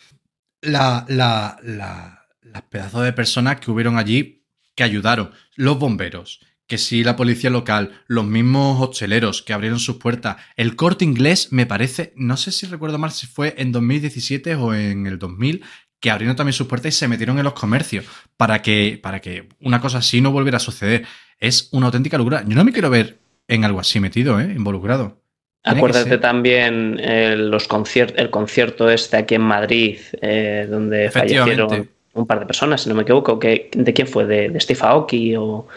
[0.59, 4.43] la, la, las pedazos de personas que hubieron allí
[4.75, 5.31] que ayudaron.
[5.55, 6.41] Los bomberos,
[6.71, 10.37] que sí la policía local, los mismos hosteleros que abrieron sus puertas.
[10.55, 14.73] El corte inglés me parece, no sé si recuerdo mal si fue en 2017 o
[14.73, 15.65] en el 2000,
[15.99, 18.05] que abrieron también sus puertas y se metieron en los comercios
[18.37, 21.03] para que, para que una cosa así no volviera a suceder.
[21.39, 22.41] Es una auténtica locura.
[22.47, 23.19] Yo no me quiero ver
[23.49, 24.53] en algo así metido, ¿eh?
[24.55, 25.21] involucrado.
[25.65, 32.27] Acuérdate también eh, los concier- el concierto este aquí en Madrid, eh, donde fallecieron un
[32.27, 33.39] par de personas, si no me equivoco.
[33.39, 34.25] que ¿De quién fue?
[34.25, 35.67] ¿De, de Steve Aoki o, o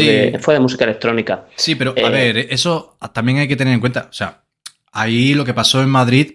[0.00, 1.46] de- fue de música electrónica?
[1.56, 4.08] Sí, pero a Eh, ver, eso también hay que tener en cuenta.
[4.10, 4.42] O sea,
[4.92, 6.34] ahí lo que pasó en Madrid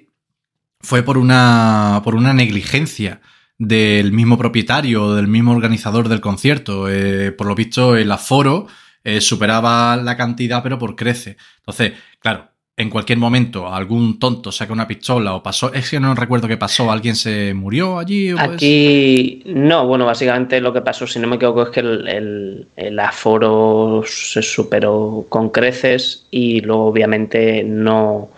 [0.82, 3.22] fue por una, por una negligencia
[3.58, 6.90] del mismo propietario, del mismo organizador del concierto.
[6.90, 8.68] Eh, por lo visto, el aforo
[9.04, 11.38] eh, superaba la cantidad, pero por crece.
[11.60, 15.74] Entonces, claro, en cualquier momento algún tonto saca una pistola o pasó.
[15.74, 16.92] Es que no recuerdo qué pasó.
[16.92, 18.32] ¿Alguien se murió allí?
[18.38, 22.68] Aquí no, bueno, básicamente lo que pasó, si no me equivoco, es que el, el-
[22.76, 28.30] el aforo se superó con creces y luego obviamente no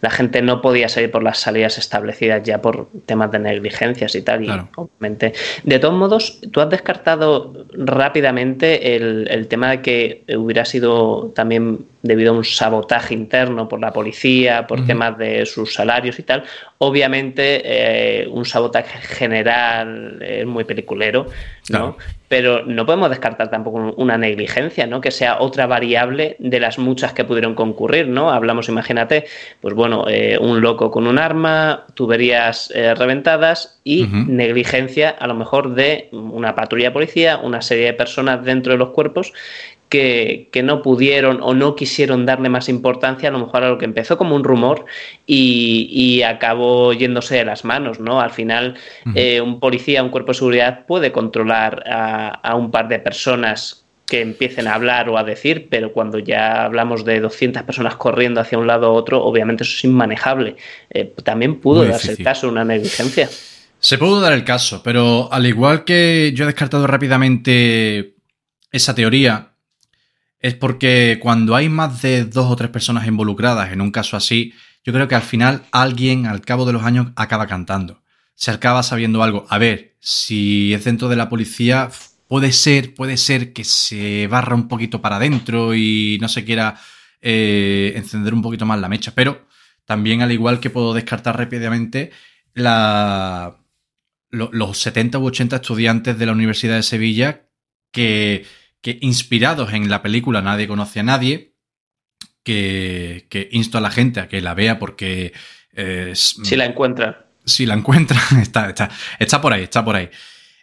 [0.00, 4.22] la gente no podía salir por las salidas establecidas ya por temas de negligencias y
[4.22, 4.44] tal.
[4.44, 5.32] Y obviamente.
[5.64, 11.86] De todos modos, tú has descartado rápidamente el, el tema de que hubiera sido también
[12.02, 16.44] debido a un sabotaje interno por la policía, por temas de sus salarios y tal.
[16.78, 21.26] Obviamente, eh, un sabotaje general es muy peliculero,
[21.70, 21.96] ¿no?
[21.96, 21.96] Claro.
[22.28, 25.00] Pero no podemos descartar tampoco una negligencia, ¿no?
[25.00, 28.30] Que sea otra variable de las muchas que pudieron concurrir, ¿no?
[28.30, 29.24] Hablamos, imagínate,
[29.60, 35.34] pues bueno, eh, un loco con un arma, tuberías eh, reventadas y negligencia a lo
[35.34, 39.32] mejor de una patrulla de policía, una serie de personas dentro de los cuerpos
[39.88, 43.78] que, que no pudieron o no quisieron darle más importancia a lo mejor a lo
[43.78, 44.84] que empezó como un rumor
[45.26, 48.20] y, y acabó yéndose de las manos, ¿no?
[48.20, 48.74] Al final
[49.14, 53.84] eh, un policía, un cuerpo de seguridad puede controlar a, a un par de personas
[54.06, 58.40] que empiecen a hablar o a decir, pero cuando ya hablamos de 200 personas corriendo
[58.40, 60.56] hacia un lado u otro, obviamente eso es inmanejable.
[60.90, 62.26] Eh, también pudo Muy darse difícil.
[62.26, 63.28] el caso una negligencia.
[63.80, 68.14] Se pudo dar el caso, pero al igual que yo he descartado rápidamente
[68.72, 69.52] esa teoría,
[70.40, 74.54] es porque cuando hay más de dos o tres personas involucradas en un caso así,
[74.84, 78.02] yo creo que al final alguien al cabo de los años acaba cantando.
[78.34, 79.46] Se acaba sabiendo algo.
[79.48, 81.90] A ver, si es dentro de la policía,
[82.28, 86.78] puede ser, puede ser que se barra un poquito para adentro y no se quiera
[87.20, 89.48] eh, encender un poquito más la mecha, pero
[89.84, 92.12] también al igual que puedo descartar rápidamente
[94.30, 97.48] los 70 u 80 estudiantes de la Universidad de Sevilla
[97.90, 98.44] que,
[98.80, 101.54] que inspirados en la película Nadie conoce a nadie,
[102.42, 105.32] que, que insto a la gente a que la vea porque
[105.72, 107.16] eh, Si la encuentran.
[107.44, 110.10] si la encuentran, está, está, está por ahí, está por ahí.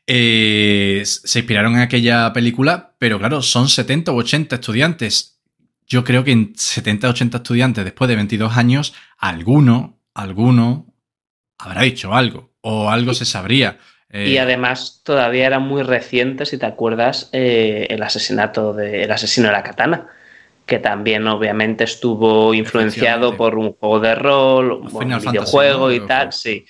[0.07, 5.41] Eh, se inspiraron en aquella película, pero claro, son 70 u 80 estudiantes.
[5.87, 10.93] Yo creo que en 70 o 80 estudiantes, después de 22 años, alguno, alguno
[11.57, 13.79] habrá dicho algo, o algo se sabría.
[14.11, 19.11] Eh, Y además todavía era muy reciente, si te acuerdas, eh, el asesinato de, el
[19.11, 20.07] asesino de la katana,
[20.65, 25.93] que también obviamente estuvo influenciado por un juego de rol, un Fantasy, videojuego ¿no?
[25.93, 26.65] y tal, sí.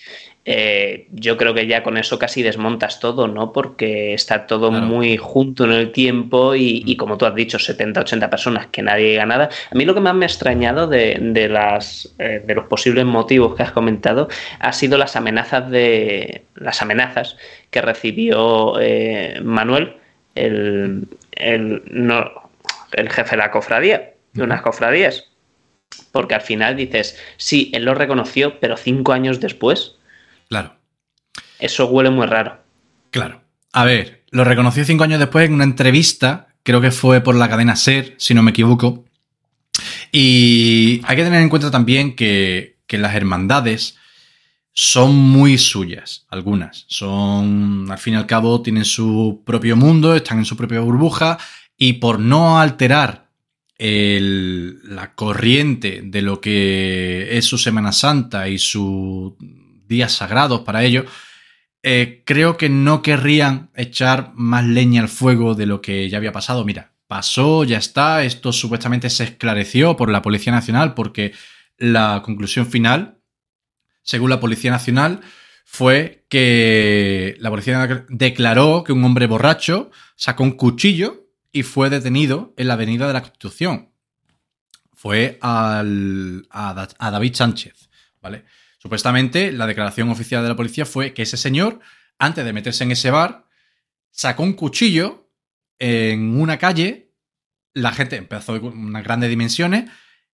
[0.47, 3.51] Eh, yo creo que ya con eso casi desmontas todo, ¿no?
[3.51, 4.85] Porque está todo Claro.
[4.85, 6.97] muy junto en el tiempo y, y Mm.
[6.97, 9.49] como tú has dicho, 70, 80 personas que nadie diga nada.
[9.71, 13.05] A mí lo que más me ha extrañado de, de las, eh, de los posibles
[13.05, 14.27] motivos que has comentado
[14.59, 17.37] ha sido las amenazas de las amenazas
[17.71, 19.95] que recibió eh, Manuel,
[20.35, 22.29] el, el, no,
[22.93, 25.27] el jefe de la cofradía, de unas cofradías.
[26.11, 29.95] Porque al final dices, sí, él lo reconoció, pero cinco años después,
[30.49, 30.75] Claro,
[31.59, 32.57] eso huele muy raro.
[33.11, 33.41] claro.
[33.73, 37.49] A ver, lo reconoció cinco años después en una entrevista, creo que fue por la
[37.49, 39.03] cadena Ser, si no me equivoco.
[40.11, 43.97] Y hay que tener en cuenta también que, que las hermandades
[44.71, 46.85] son muy suyas, algunas.
[46.87, 51.37] Son, al fin y al cabo, tienen su propio mundo, están en su propia burbuja,
[51.77, 53.27] y por no alterar
[53.77, 59.33] el- la corriente de lo que es su Semana Santa y sus
[59.87, 61.05] días sagrados para ellos,
[61.83, 66.31] eh, creo que no querrían echar más leña al fuego de lo que ya había
[66.31, 66.65] pasado.
[66.65, 71.33] Mira, pasó, ya está, esto supuestamente se esclareció por la Policía Nacional porque
[71.77, 73.19] la conclusión final,
[74.01, 75.21] según la Policía Nacional,
[75.67, 82.53] fue que la policía declaró que un hombre borracho sacó un cuchillo y fue detenido
[82.57, 83.89] en la Avenida de la Constitución.
[84.93, 87.89] Fue al, a, Da- a David Sánchez,
[88.21, 88.45] ¿vale?
[88.85, 91.79] Supuestamente, la declaración oficial de la policía fue que ese señor,
[92.19, 93.47] antes de meterse en ese bar,
[94.11, 95.31] sacó un cuchillo
[95.79, 97.11] en una calle,
[97.73, 99.89] la gente empezó con unas grandes dimensiones,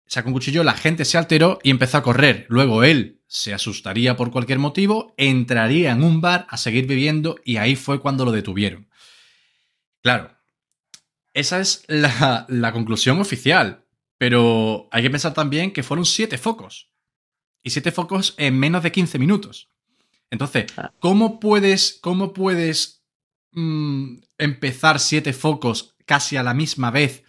[0.06, 2.46] sacó un cuchillo, la gente se alteró y empezó a correr.
[2.50, 7.56] Luego él se asustaría por cualquier motivo, entraría en un bar a seguir bebiendo y
[7.56, 8.90] ahí fue cuando lo detuvieron.
[10.02, 10.38] Claro,
[11.34, 13.86] esa es la, la conclusión oficial,
[14.18, 16.92] pero hay que pensar también que fueron siete focos.
[17.64, 19.70] Y siete focos en menos de 15 minutos.
[20.30, 20.92] Entonces, Ah.
[21.00, 23.04] ¿cómo puedes, cómo puedes
[23.54, 27.24] mm, empezar siete focos casi a la misma vez,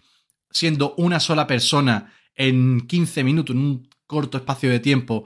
[0.51, 5.25] siendo una sola persona en 15 minutos, en un corto espacio de tiempo,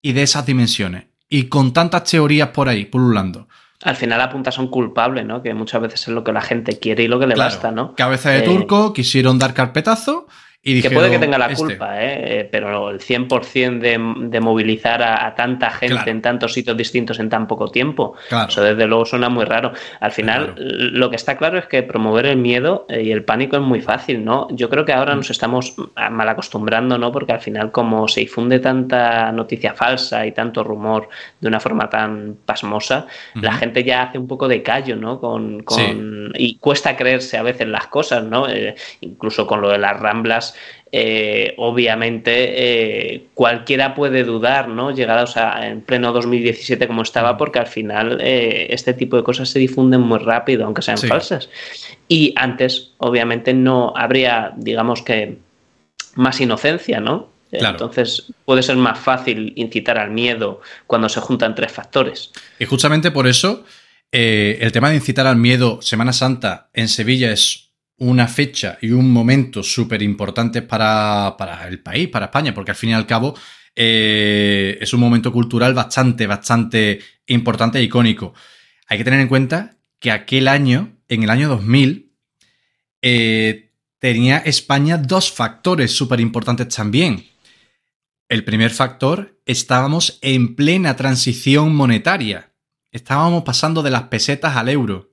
[0.00, 1.04] y de esas dimensiones?
[1.28, 3.46] Y con tantas teorías por ahí, pululando.
[3.82, 5.42] Al final apuntas a un culpable, ¿no?
[5.42, 7.70] Que muchas veces es lo que la gente quiere y lo que le Claro, basta,
[7.72, 7.94] ¿no?
[7.94, 10.26] Cabeza de Eh, turco, quisieron dar carpetazo
[10.64, 11.56] y Que puede que tenga la "Este".
[11.64, 12.40] culpa, ¿eh?
[12.40, 16.10] Eh, pero el 100% de, de movilizar a, a tanta gente Claro.
[16.12, 18.48] en tantos sitios distintos en tan poco tiempo, Claro.
[18.48, 19.72] eso desde luego suena muy raro.
[19.98, 20.60] Al final, Claro.
[20.70, 23.80] lo que está claro es que promover el miedo eh, y el pánico es muy
[23.80, 24.46] fácil, ¿no?
[24.52, 24.98] Yo creo que Mm.
[24.98, 25.74] ahora nos estamos
[26.10, 27.10] mal acostumbrando, ¿no?
[27.10, 31.08] Porque al final, como se difunde tanta noticia falsa y tanto rumor
[31.40, 35.18] de una forma tan pasmosa, la gente ya hace un poco de callo, ¿no?
[35.18, 38.48] Con, con- Y cuesta creerse a veces las cosas, ¿no?
[38.48, 40.51] Eh, incluso con lo de las ramblas,
[40.94, 44.90] eh, obviamente eh, cualquiera puede dudar, ¿no?
[44.90, 49.48] Llegados a, en pleno 2017 como estaba, porque al final eh, este tipo de cosas
[49.48, 51.08] se difunden muy rápido, aunque sean Sí.
[51.08, 51.48] falsas.
[52.08, 55.38] Y antes, obviamente, no habría, digamos que,
[56.14, 57.30] más inocencia, ¿no?
[57.50, 57.76] Claro.
[57.76, 62.32] Entonces puede ser más fácil incitar al miedo cuando se juntan tres factores.
[62.58, 63.64] Y justamente por eso,
[64.10, 69.12] el tema de incitar al miedo, Semana Santa en Sevilla es una fecha y un
[69.12, 73.34] momento súper importante para, para el país, para España, porque al fin y al cabo
[73.74, 78.34] eh, es un momento cultural bastante, bastante importante e icónico.
[78.88, 82.12] Hay que tener en cuenta que aquel año, en el año 2000,
[83.02, 87.26] eh, tenía España dos factores súper importantes también.
[88.28, 92.52] El primer factor, estábamos en plena transición monetaria.
[92.90, 95.11] Estábamos pasando de las pesetas al euro.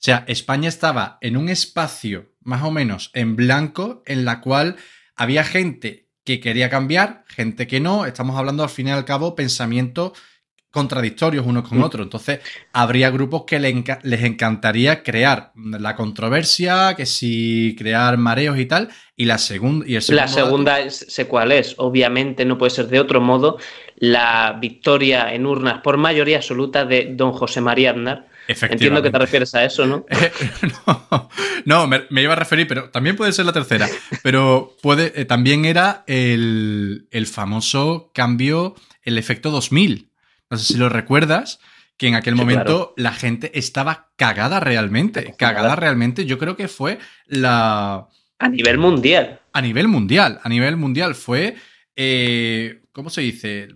[0.00, 4.76] O sea, España estaba en un espacio más o menos en blanco en la cual
[5.14, 8.06] había gente que quería cambiar, gente que no.
[8.06, 10.12] Estamos hablando al fin y al cabo pensamientos
[10.70, 11.82] contradictorios unos con Mm.
[11.82, 12.04] otros.
[12.06, 12.40] Entonces,
[12.72, 18.64] habría grupos que le enca- les encantaría crear la controversia, que si crear mareos y
[18.64, 18.88] tal.
[19.16, 21.74] Y la segunda y el segundo La segunda es- sé cuál es.
[21.76, 23.58] Obviamente no puede ser de otro modo
[23.96, 28.29] la victoria en urnas por mayoría absoluta de don José María Aznar.
[28.50, 30.04] Entiendo que te refieres a eso, ¿no?
[30.86, 31.28] no,
[31.64, 33.88] no, me, me iba a referir, pero también puede ser la tercera.
[34.22, 40.10] Pero puede, eh, también era el, el famoso cambio, el efecto 2000.
[40.50, 41.60] No sé si lo recuerdas,
[41.96, 45.34] que en aquel Sí, momento la gente estaba cagada realmente.
[45.38, 46.26] Cagada realmente.
[46.26, 48.08] Yo creo que fue la.
[48.38, 49.40] A nivel mundial.
[49.52, 50.40] A nivel mundial.
[50.42, 51.56] A nivel mundial fue.
[51.96, 53.68] eh, ¿Cómo se dice?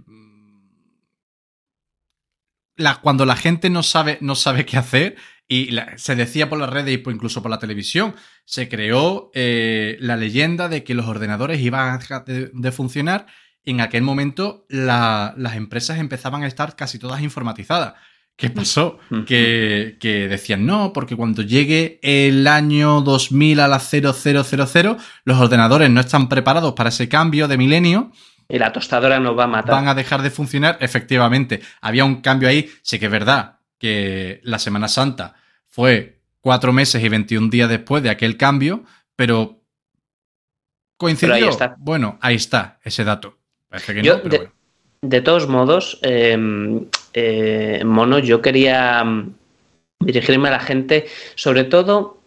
[2.77, 5.17] La, cuando la gente no sabe, no sabe qué hacer,
[5.47, 8.15] y la- se decía por las redes y incluso por la televisión,
[8.45, 13.27] se creó eh, la leyenda de que los ordenadores iban a dejar de, de funcionar.
[13.63, 17.95] Y en aquel momento la- las empresas empezaban a estar casi todas informatizadas.
[18.37, 18.99] ¿Qué pasó?
[19.27, 25.89] Que, que decían no, porque cuando llegue el año 2000 a las 0000, los ordenadores
[25.91, 28.11] no están preparados para ese cambio de milenio,
[28.49, 29.75] Y la tostadora nos va a matar.
[29.75, 30.77] van a dejar de funcionar.
[30.81, 32.71] Efectivamente, había un cambio ahí.
[32.83, 35.35] Sí que es verdad que la Semana Santa
[35.67, 38.85] fue cuatro meses y 21 días después de aquel cambio,
[39.17, 39.61] pero
[40.97, 41.35] coincidió.
[41.35, 41.75] Pero ahí está.
[41.79, 43.39] Bueno, ahí está ese dato.
[43.69, 44.53] Parece que Yo, no, pero de, bueno.
[45.03, 46.37] de todos modos, eh,
[47.15, 49.35] eh, Mono, yo quería mm,
[50.01, 52.21] dirigirme a la gente, sobre todo,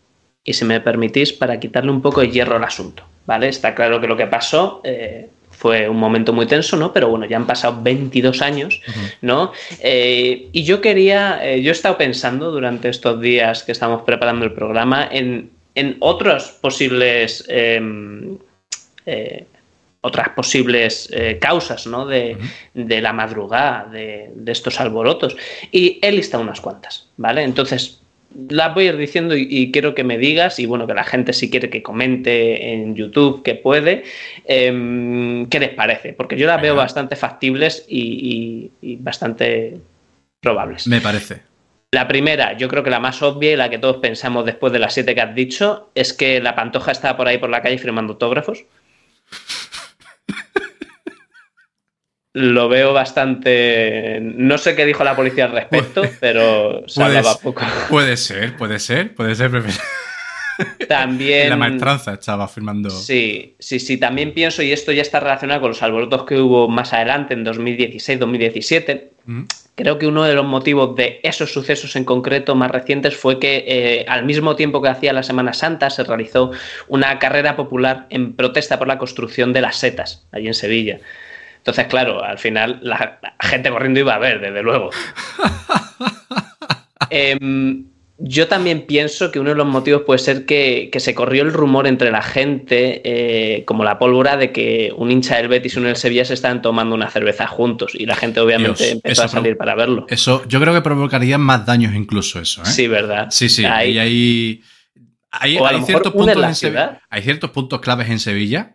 [0.43, 3.03] y si me permitís, para quitarle un poco de hierro al asunto.
[3.26, 3.49] ¿Vale?
[3.49, 6.93] Está claro que lo que pasó eh, fue un momento muy tenso, ¿no?
[6.93, 8.80] Pero bueno, ya han pasado 22 años,
[9.22, 9.51] ¿no?
[9.82, 14.45] Eh, y yo quería, eh, yo he estado pensando durante estos días que estamos preparando
[14.45, 18.38] el programa en, en otros posibles em,
[19.05, 19.45] eh,
[20.01, 22.05] otras posibles eh, causas ¿no?
[22.05, 22.38] de,
[22.74, 25.36] de la madrugada, de, de estos alborotos.
[25.72, 27.41] Y he listado unas cuantas, ¿vale?
[27.43, 27.99] Entonces,
[28.50, 31.04] las voy a ir diciendo y, y quiero que me digas, y bueno, que la
[31.04, 34.04] gente si quiere que comente en YouTube, que puede,
[34.46, 36.14] em, ¿qué les parece?
[36.14, 39.78] Porque yo las veo bastante factibles y, y- y bastante
[40.42, 40.88] probables.
[40.88, 41.42] Me parece.
[41.92, 44.80] La primera, yo creo que la más obvia y la que todos pensamos después de
[44.80, 47.78] las siete que has dicho, es que la pantoja está por ahí por la calle
[47.78, 48.66] firmando autógrafos.
[52.38, 54.20] Lo veo bastante.
[54.22, 57.64] No sé qué dijo la policía al respecto, pero se Puede hablaba poco.
[57.90, 59.52] Puede ser, puede ser, puede ser.
[60.88, 61.50] También.
[61.50, 62.92] La maestranza estaba firmando.
[62.92, 63.98] Sí, sí, sí.
[63.98, 67.44] También pienso, y esto ya está relacionado con los alborotos que hubo más adelante, en
[67.44, 69.04] 2016-2017.
[69.26, 69.44] Mm.
[69.74, 73.66] Creo que uno de los motivos de esos sucesos en concreto más recientes fue que
[73.68, 76.52] eh, al mismo tiempo que hacía la Semana Santa se realizó
[76.88, 81.00] una carrera popular en protesta por la construcción de las setas, allí en Sevilla.
[81.58, 84.89] Entonces, claro, al final la, la gente corriendo iba a ver, desde luego.
[87.10, 87.86] Em,
[88.20, 91.53] yo también pienso que uno de los motivos puede ser que, que se corrió el
[91.53, 95.80] rumor entre la gente, eh, como la pólvora, de que un hincha del Betis y
[95.80, 99.24] uno del Sevilla se estaban tomando una cerveza juntos y la gente obviamente Dios, empezó
[99.24, 100.08] a salir para verlo.
[100.10, 102.66] Eso, yo creo que provocaría más daños incluso eso, ¿eh?
[102.66, 103.28] Sí, ¿verdad?
[103.30, 103.64] Sí, sí.
[103.66, 106.76] Ahí- Y hay, hay, ciertos puntos en
[107.10, 108.74] hay ciertos puntos claves en Sevilla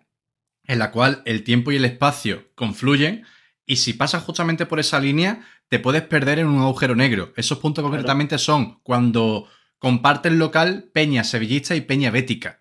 [0.72, 3.24] en la cual el tiempo y el espacio confluyen
[3.66, 7.32] y si pasas justamente por esa línea te puedes perder en un agujero negro.
[7.36, 9.48] Esos puntos concretamente son cuando
[9.78, 12.60] comparten local Peña Sevillista y Peña Bética.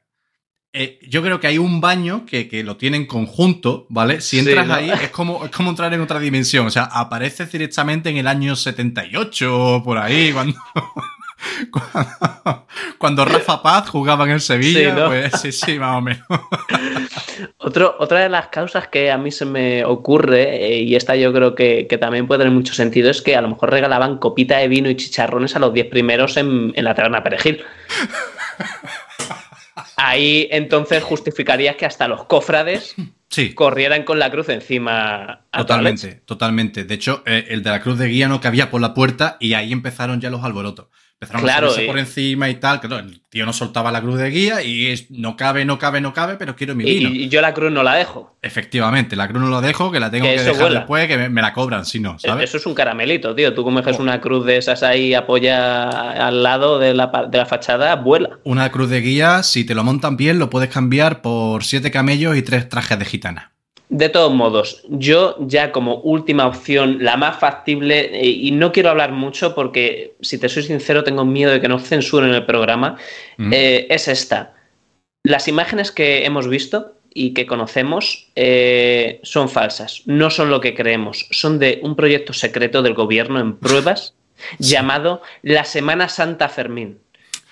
[0.74, 4.22] Eh, yo creo que hay un baño que, que lo tienen conjunto, ¿vale?
[4.22, 4.74] Si Sí, entras ¿no?
[4.74, 6.68] ahí es como, es como entrar en otra dimensión.
[6.68, 10.58] O sea, apareces directamente en el año 78 o por ahí, cuando,
[11.72, 14.96] cuando, cuando Rafa Paz jugaba en el Sevilla.
[14.96, 15.08] Sí, ¿no?
[15.08, 16.26] Pues sí, sí, más o menos.
[17.64, 21.32] Otro- otra de las causas que a mí se me ocurre, eh, y esta yo
[21.32, 24.58] creo que, que también puede tener mucho sentido, es que a lo mejor regalaban copita
[24.58, 27.64] de vino y chicharrones a los 10 primeros en, en la taberna Perejil.
[29.96, 32.96] Ahí entonces justificarías que hasta los cofrades
[33.30, 35.44] Sí, corrieran con la cruz encima.
[35.52, 36.84] a totalmente, totalmente.
[36.84, 39.54] De hecho, eh, el de la cruz de guía no cabía por la puerta y
[39.54, 40.88] ahí empezaron ya los alborotos.
[41.24, 42.80] Empezaron Claro, a subirse por encima y tal.
[42.80, 46.02] Claro, el tío no soltaba la cruz de guía y es, no cabe, no cabe,
[46.02, 47.10] no cabe, pero quiero mi vino.
[47.10, 48.36] y yo la cruz no la dejo.
[48.42, 50.80] Efectivamente, la cruz no lo dejo, que la tengo Que dejar vuela.
[50.80, 52.46] después, que me, me la cobran, si no, ¿sabes?
[52.46, 53.54] Eso es un caramelito, tío.
[53.54, 54.02] Tú comes Oh.
[54.02, 58.40] una cruz de esas ahí apoya al lado de la, de la fachada, vuela.
[58.44, 62.36] Una cruz de guía, si te lo montan bien, lo puedes cambiar por siete camellos
[62.36, 63.52] y tres trajes de gitana.
[63.94, 68.90] De todos modos, yo ya como última opción, la más factible, eh, y no quiero
[68.90, 72.96] hablar mucho porque, si te soy sincero, tengo miedo de que nos censuren el programa,
[73.36, 73.52] Mm.
[73.54, 74.54] eh, es esta.
[75.24, 80.74] Las imágenes que hemos visto y que conocemos eh, son falsas, no son lo que
[80.74, 84.14] creemos, son de un proyecto secreto del gobierno en pruebas
[84.58, 87.00] llamado la Semana Santa Fermín,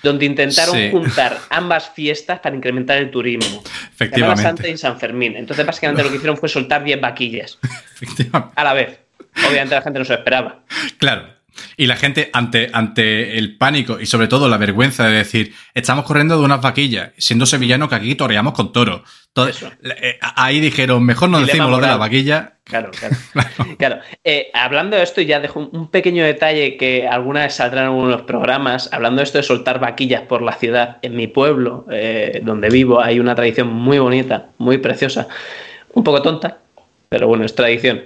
[0.04, 0.90] donde intentaron Sí.
[0.92, 3.44] juntar ambas fiestas para incrementar el turismo.
[3.62, 4.42] Semana Efectivamente.
[4.44, 5.36] Santa y San Fermín.
[5.36, 7.60] Entonces, básicamente lo que hicieron fue soltar 10 vaquillas
[8.02, 8.54] Efectivamente.
[8.56, 9.00] a la vez.
[9.48, 10.60] Obviamente la gente no se lo esperaba.
[10.98, 11.39] Claro.
[11.78, 16.06] Y la gente, ante, ante el pánico y sobre todo la vergüenza de decir, estamos
[16.06, 19.02] corriendo de unas vaquillas, siendo sevillano que aquí toreamos con toros.
[19.34, 19.72] Todo- Eso.
[19.84, 22.54] eh, ahí dijeron, mejor no decimos lo de la vaquilla.
[22.64, 23.16] Claro, claro.
[23.78, 24.00] claro.
[24.24, 27.88] Eh, hablando de esto, y ya dejo un- pequeño detalle que alguna vez saldrá en
[27.88, 28.90] algunos programas.
[28.92, 33.02] Hablando de esto de soltar vaquillas por la ciudad, en mi pueblo, eh, donde vivo,
[33.02, 35.28] hay una tradición muy bonita, muy preciosa,
[35.94, 36.60] un poco tonta,
[37.08, 38.04] pero bueno, es tradición,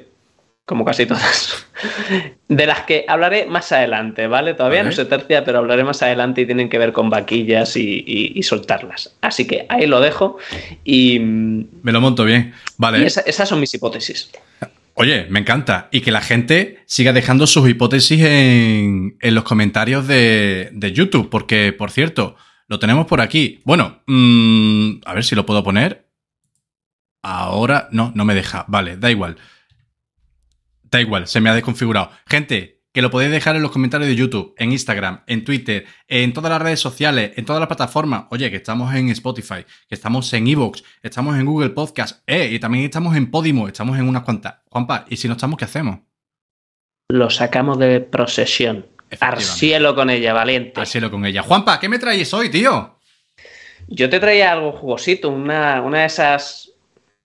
[0.66, 1.66] como casi todas.
[2.48, 4.54] De las que hablaré más adelante, ¿vale?
[4.54, 8.04] Todavía no se tercia, pero hablaré más adelante y tienen que ver con vaquillas y,
[8.06, 9.16] y- y soltarlas.
[9.22, 10.38] Así que ahí lo dejo
[10.84, 12.54] y, y Me lo monto bien.
[12.78, 13.06] Vale.
[13.06, 14.32] esa- esas son mis hipótesis.
[14.96, 15.88] Oye, me encanta.
[15.92, 21.30] Y que la gente siga dejando sus hipótesis en, en los comentarios de, de YouTube.
[21.32, 22.36] Porque, por cierto,
[22.68, 23.62] lo tenemos por aquí.
[23.66, 26.06] Bueno, mm, a ver si lo puedo poner.
[27.24, 28.66] Ahora, no, no me deja.
[28.68, 29.38] Vale, da igual.
[30.94, 32.12] Da igual, se me ha desconfigurado.
[32.28, 36.34] Gente, que lo podéis dejar en los comentarios de YouTube, en Instagram, en Twitter, en
[36.34, 38.26] todas las redes sociales, en todas las plataformas.
[38.30, 42.60] Oye, que estamos en Spotify, que estamos en Evox, estamos en Google Podcast, eh, y
[42.60, 44.58] también estamos en Podimo, estamos en unas cuantas.
[44.70, 45.98] Juanpa, ¿y si no estamos, qué hacemos?
[47.10, 48.86] Lo sacamos de procesión.
[49.20, 50.80] Al cielo con ella, valiente.
[50.80, 51.42] Al cielo con ella.
[51.42, 53.00] Juanpa, ¿qué me traes hoy, tío?
[53.88, 56.73] Yo te traía algo jugosito, una, una de esas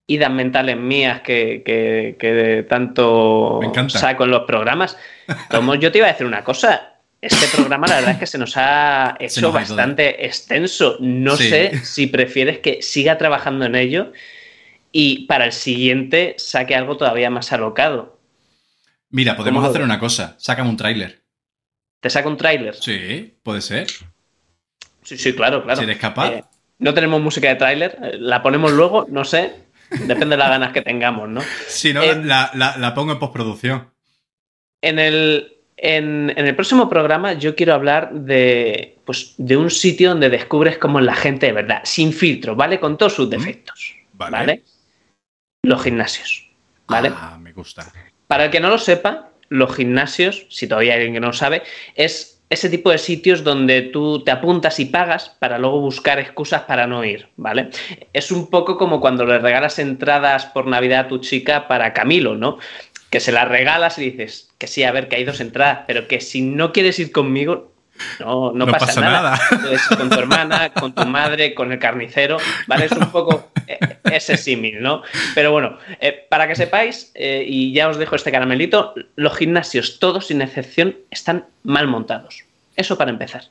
[0.09, 4.97] idas mentales mías que, que- que tanto saco en los programas.
[5.51, 6.95] Tomo, yo te iba a decir una cosa.
[7.21, 10.97] Este programa, la verdad es que se nos ha hecho nos ha bastante extenso.
[11.01, 11.49] No Sí.
[11.51, 14.13] sé si prefieres que siga trabajando en ello
[14.93, 18.19] y para el siguiente saque algo todavía más alocado.
[19.11, 20.37] Mira, podemos ¿Cómo lo hacer una cosa.
[20.39, 21.21] Sácame un tráiler.
[22.01, 22.75] ¿Te saca un tráiler?
[22.77, 23.89] Sí, puede ser.
[25.03, 25.79] Sí, sí, claro, claro.
[25.79, 26.31] Si eres capaz.
[26.33, 26.45] Eh,
[26.79, 29.53] no tenemos música de tráiler, eh, la ponemos luego, no sé,
[29.91, 31.41] depende de las ganas que tengamos, ¿no?
[31.67, 33.91] Si no, la, la- la pongo en postproducción.
[34.83, 40.11] En el, en, en el próximo programa yo quiero hablar de, pues, de un sitio
[40.11, 42.79] donde descubres cómo es la gente de verdad, sin filtro, ¿vale?
[42.79, 44.37] Con todos sus defectos, Vale.
[44.37, 44.63] ¿vale?
[45.63, 46.49] Los gimnasios.
[46.87, 47.11] ¿vale?
[47.15, 47.93] Ah, me gusta.
[48.27, 51.33] Para el que no lo sepa, los gimnasios, si todavía hay alguien que no lo
[51.33, 51.63] sabe,
[51.95, 56.63] es ese tipo de sitios donde tú te apuntas y pagas para luego buscar excusas
[56.63, 57.71] para no ir, ¿vale?
[58.13, 62.37] Es un poco como cuando le regalas entradas por Navidad a tu chica para Camilo,
[62.37, 62.59] ¿no?
[63.11, 66.09] Que se las regalas y dices que sí, a ver, que hay dos entradas, pero
[66.09, 67.71] que si no quieres ir conmigo,
[68.21, 69.41] no, no, No pasa, pasa nada.
[69.73, 72.37] ir con tu hermana, con tu madre, con el carnicero,
[72.67, 72.87] ¿vale?
[72.87, 75.03] Es un poco eh, ese símil, ¿no?
[75.35, 79.99] Pero bueno, eh, para que sepáis, eh, y ya os dejo este caramelito, los gimnasios,
[79.99, 82.45] todos sin excepción, están mal montados.
[82.77, 83.45] Eso para empezar.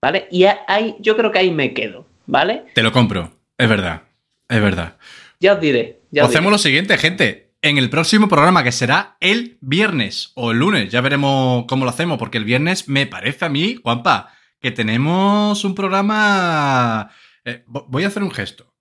[0.00, 0.26] ¿Vale?
[0.30, 2.64] Y ahí, yo creo que ahí me quedo, ¿vale?
[2.74, 3.30] Te lo compro.
[3.56, 4.02] Es verdad.
[4.48, 4.96] Es verdad.
[5.38, 6.00] Ya os diré.
[6.10, 6.52] Ya os Hacemos diré.
[6.54, 7.51] lo siguiente, gente.
[7.64, 11.90] En el próximo programa, que será el viernes o el lunes, ya veremos cómo lo
[11.92, 17.10] hacemos, porque el viernes me parece a mí, Juanpa, que tenemos un programa...
[17.44, 18.74] eh, vo- voy a hacer un gesto.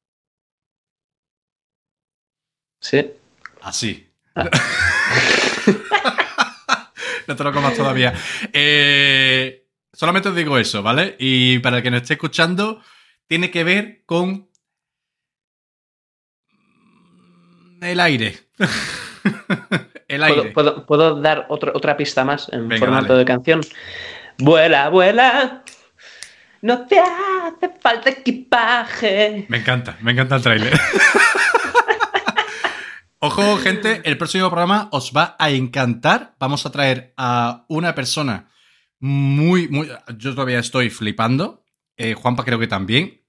[2.81, 3.11] Sí.
[3.61, 4.07] Así.
[7.27, 8.13] no te lo comas todavía.
[8.51, 11.15] Eh, solamente os digo eso, ¿vale?
[11.19, 12.81] Y para el que nos esté escuchando,
[13.27, 14.49] tiene que ver con
[17.81, 18.37] el aire.
[20.07, 20.51] el aire.
[20.51, 23.61] ¿Puedo, puedo- puedo dar otro- otra pista más en Venga, formato de canción?
[24.37, 25.63] Vuela, vuela.
[26.61, 29.45] No te hace falta equipaje.
[29.49, 30.79] Me encanta, me encanta el tráiler.
[33.23, 36.33] Ojo, gente, el próximo programa os va a encantar.
[36.39, 38.49] Vamos a traer a una persona
[38.99, 39.89] muy, muy...
[40.17, 41.63] Yo todavía estoy flipando.
[41.97, 43.20] Eh, Juanpa creo que también.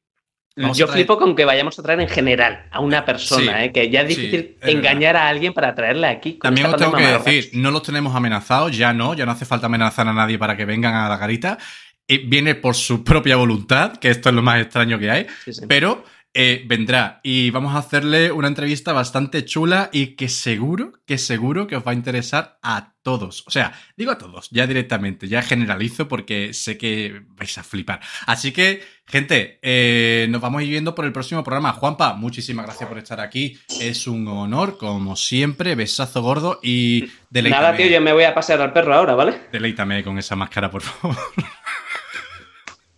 [0.57, 3.73] Vamos Yo flipo con que vayamos a traer en general a una persona, Sí, ¿eh?
[3.73, 6.39] que ya es sí, difícil es engañar a alguien para traerle aquí.
[6.43, 9.67] También os tengo que decir, no los tenemos amenazados, ya no, ya no hace falta
[9.67, 11.59] amenazar a nadie para que vengan a la garita.
[12.07, 15.63] Y viene por su propia voluntad, que esto es lo más extraño que hay, sí.
[15.69, 16.05] pero
[16.35, 21.67] eh, vendrá y vamos a hacerle una entrevista bastante chula y que seguro, que seguro
[21.67, 23.45] que os va a interesar a todos.
[23.47, 28.01] O sea, digo a todos, ya directamente, ya generalizo porque sé que vais a flipar.
[28.27, 31.73] Así que, gente, eh, nos vamos a ir viendo por el próximo programa.
[31.73, 33.59] Juanpa, muchísimas gracias por estar aquí.
[33.81, 35.75] Es un honor, como siempre.
[35.75, 39.49] Besazo gordo y deleítame, Nada, tío, yo me voy a pasear al perro ahora, ¿vale?
[39.53, 41.17] deleítame con esa máscara, por favor.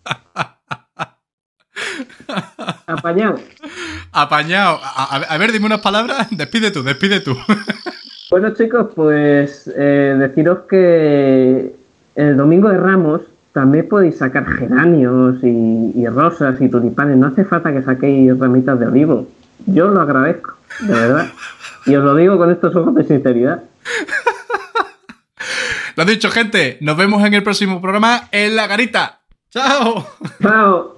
[2.87, 3.39] Apañado.
[4.11, 4.79] Apañado.
[4.83, 6.27] A, ver, dime unas palabras.
[6.31, 7.37] Despide tú, despide tú.
[8.31, 11.75] Bueno, chicos, pues eh, deciros que
[12.15, 13.21] el domingo de Ramos
[13.53, 17.17] también podéis sacar geranios y, y rosas y tulipanes.
[17.17, 19.27] No hace falta que saquéis ramitas de olivo.
[19.67, 21.27] Yo lo agradezco, de verdad.
[21.85, 23.63] Y os lo digo con estos ojos de sinceridad.
[25.95, 26.77] Lo dicho, gente.
[26.81, 29.21] Nos vemos en el próximo programa en La Garita.
[29.49, 30.05] ¡Chao!
[30.41, 30.94] ¡Chao!